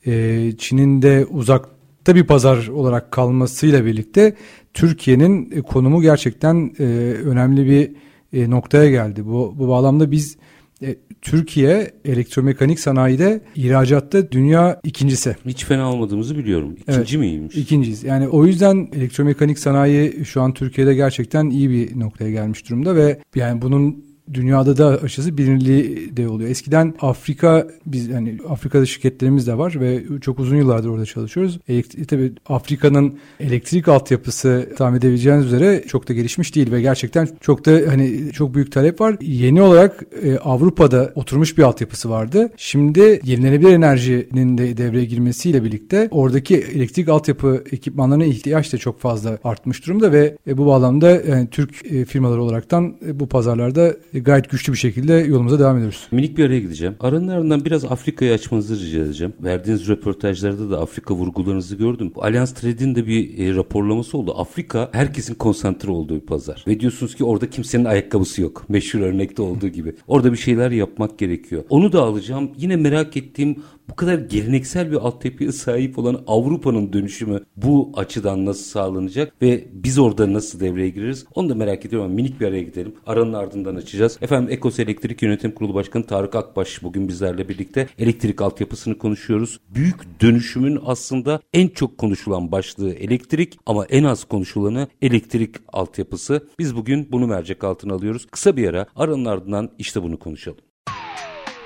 e, 0.06 0.52
Çin'in 0.58 1.02
de 1.02 1.26
uzak 1.30 1.77
bir 2.14 2.24
pazar 2.24 2.66
olarak 2.66 3.12
kalmasıyla 3.12 3.84
birlikte 3.84 4.34
Türkiye'nin 4.74 5.50
e, 5.50 5.62
konumu 5.62 6.02
gerçekten 6.02 6.70
e, 6.78 6.84
önemli 7.24 7.66
bir 7.66 7.90
e, 8.32 8.50
noktaya 8.50 8.90
geldi. 8.90 9.26
Bu, 9.26 9.54
bu 9.58 9.68
bağlamda 9.68 10.10
biz 10.10 10.36
e, 10.82 10.96
Türkiye 11.22 11.90
elektromekanik 12.04 12.80
sanayide 12.80 13.40
ihracatta 13.54 14.32
dünya 14.32 14.80
ikincisi. 14.84 15.36
Hiç 15.46 15.64
fena 15.64 15.92
olmadığımızı 15.92 16.38
biliyorum. 16.38 16.76
İkinci 16.80 16.98
evet, 16.98 17.14
miymiş? 17.14 17.56
İkinciyiz. 17.56 18.04
Yani 18.04 18.28
o 18.28 18.46
yüzden 18.46 18.88
elektromekanik 18.92 19.58
sanayi 19.58 20.24
şu 20.24 20.42
an 20.42 20.54
Türkiye'de 20.54 20.94
gerçekten 20.94 21.50
iyi 21.50 21.70
bir 21.70 22.00
noktaya 22.00 22.30
gelmiş 22.30 22.70
durumda 22.70 22.96
ve 22.96 23.18
yani 23.34 23.62
bunun 23.62 24.04
dünyada 24.34 24.76
da 24.76 25.00
aşısı 25.04 25.38
bilinirliği 25.38 26.16
de 26.16 26.28
oluyor. 26.28 26.50
Eskiden 26.50 26.94
Afrika 27.00 27.66
biz 27.86 28.08
yani 28.08 28.38
Afrika'da 28.48 28.86
şirketlerimiz 28.86 29.46
de 29.46 29.58
var 29.58 29.80
ve 29.80 30.02
çok 30.20 30.38
uzun 30.38 30.56
yıllardır 30.56 30.88
orada 30.88 31.06
çalışıyoruz. 31.06 31.58
Elektrik, 31.68 32.08
tabii 32.08 32.32
Afrika'nın 32.48 33.18
elektrik 33.40 33.88
altyapısı 33.88 34.68
tahmin 34.78 34.98
edebileceğiniz 34.98 35.46
üzere 35.46 35.84
çok 35.88 36.08
da 36.08 36.12
gelişmiş 36.12 36.54
değil 36.54 36.72
ve 36.72 36.80
gerçekten 36.80 37.28
çok 37.40 37.66
da 37.66 37.80
hani 37.90 38.32
çok 38.32 38.54
büyük 38.54 38.72
talep 38.72 39.00
var. 39.00 39.16
Yeni 39.20 39.62
olarak 39.62 40.04
e, 40.22 40.38
Avrupa'da 40.38 41.12
oturmuş 41.14 41.58
bir 41.58 41.62
altyapısı 41.62 42.10
vardı. 42.10 42.50
Şimdi 42.56 43.20
yenilenebilir 43.24 43.72
enerjinin 43.72 44.58
de 44.58 44.76
devreye 44.76 45.04
girmesiyle 45.04 45.64
birlikte 45.64 46.08
oradaki 46.10 46.56
elektrik 46.56 47.08
altyapı 47.08 47.64
ekipmanlarına 47.72 48.24
ihtiyaç 48.24 48.72
da 48.72 48.78
çok 48.78 49.00
fazla 49.00 49.38
artmış 49.44 49.86
durumda 49.86 50.12
ve 50.12 50.36
e, 50.46 50.58
bu 50.58 50.66
bağlamda 50.66 51.10
yani 51.10 51.48
Türk 51.50 51.92
e, 51.92 52.04
firmaları 52.04 52.42
olaraktan 52.42 52.96
e, 53.06 53.20
bu 53.20 53.26
pazarlarda 53.28 53.94
e, 54.14 54.17
gayet 54.24 54.50
güçlü 54.50 54.72
bir 54.72 54.78
şekilde 54.78 55.12
yolumuza 55.12 55.58
devam 55.58 55.76
ediyoruz. 55.76 56.08
Minik 56.10 56.38
bir 56.38 56.44
araya 56.44 56.60
gideceğim. 56.60 56.96
Aranın 57.00 57.28
ardından 57.28 57.64
biraz 57.64 57.84
Afrika'yı 57.84 58.32
açmanızı 58.32 58.80
rica 58.80 59.00
edeceğim. 59.00 59.32
Verdiğiniz 59.40 59.88
röportajlarda 59.88 60.70
da 60.70 60.80
Afrika 60.80 61.14
vurgularınızı 61.14 61.76
gördüm. 61.76 62.12
Allianz 62.16 62.54
Trade'in 62.54 62.94
de 62.94 63.06
bir 63.06 63.38
e, 63.38 63.54
raporlaması 63.56 64.18
oldu. 64.18 64.34
Afrika 64.36 64.88
herkesin 64.92 65.34
konsantre 65.34 65.90
olduğu 65.90 66.14
bir 66.14 66.26
pazar. 66.26 66.64
Ve 66.66 66.80
diyorsunuz 66.80 67.14
ki 67.14 67.24
orada 67.24 67.50
kimsenin 67.50 67.84
ayakkabısı 67.84 68.42
yok. 68.42 68.64
Meşhur 68.68 69.00
örnekte 69.00 69.42
olduğu 69.42 69.68
gibi. 69.68 69.94
Orada 70.06 70.32
bir 70.32 70.38
şeyler 70.38 70.70
yapmak 70.70 71.18
gerekiyor. 71.18 71.64
Onu 71.68 71.92
da 71.92 72.02
alacağım. 72.02 72.50
Yine 72.56 72.76
merak 72.76 73.16
ettiğim 73.16 73.56
bu 73.90 73.96
kadar 73.96 74.18
geleneksel 74.18 74.90
bir 74.90 74.96
altyapıya 74.96 75.52
sahip 75.52 75.98
olan 75.98 76.22
Avrupa'nın 76.26 76.92
dönüşümü 76.92 77.44
bu 77.56 77.92
açıdan 77.96 78.46
nasıl 78.46 78.64
sağlanacak 78.64 79.42
ve 79.42 79.68
biz 79.72 79.98
orada 79.98 80.32
nasıl 80.32 80.60
devreye 80.60 80.88
gireriz 80.88 81.26
onu 81.34 81.48
da 81.48 81.54
merak 81.54 81.86
ediyorum 81.86 82.06
ama 82.06 82.14
minik 82.14 82.40
bir 82.40 82.46
araya 82.46 82.62
gidelim. 82.62 82.94
Aranın 83.06 83.32
ardından 83.32 83.76
açacağız. 83.76 84.18
Efendim 84.20 84.52
Ekos 84.52 84.78
Elektrik 84.78 85.22
Yönetim 85.22 85.52
Kurulu 85.52 85.74
Başkanı 85.74 86.06
Tarık 86.06 86.34
Akbaş 86.34 86.82
bugün 86.82 87.08
bizlerle 87.08 87.48
birlikte 87.48 87.88
elektrik 87.98 88.42
altyapısını 88.42 88.98
konuşuyoruz. 88.98 89.60
Büyük 89.74 90.20
dönüşümün 90.20 90.78
aslında 90.84 91.40
en 91.52 91.68
çok 91.68 91.98
konuşulan 91.98 92.52
başlığı 92.52 92.92
elektrik 92.92 93.58
ama 93.66 93.84
en 93.84 94.04
az 94.04 94.24
konuşulanı 94.24 94.88
elektrik 95.02 95.56
altyapısı. 95.72 96.48
Biz 96.58 96.76
bugün 96.76 97.12
bunu 97.12 97.26
mercek 97.26 97.64
altına 97.64 97.94
alıyoruz. 97.94 98.26
Kısa 98.30 98.56
bir 98.56 98.68
ara 98.68 98.86
aranın 98.96 99.24
ardından 99.24 99.70
işte 99.78 100.02
bunu 100.02 100.18
konuşalım. 100.18 100.58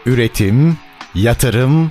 Üretim, 0.06 0.76
yatırım, 1.14 1.90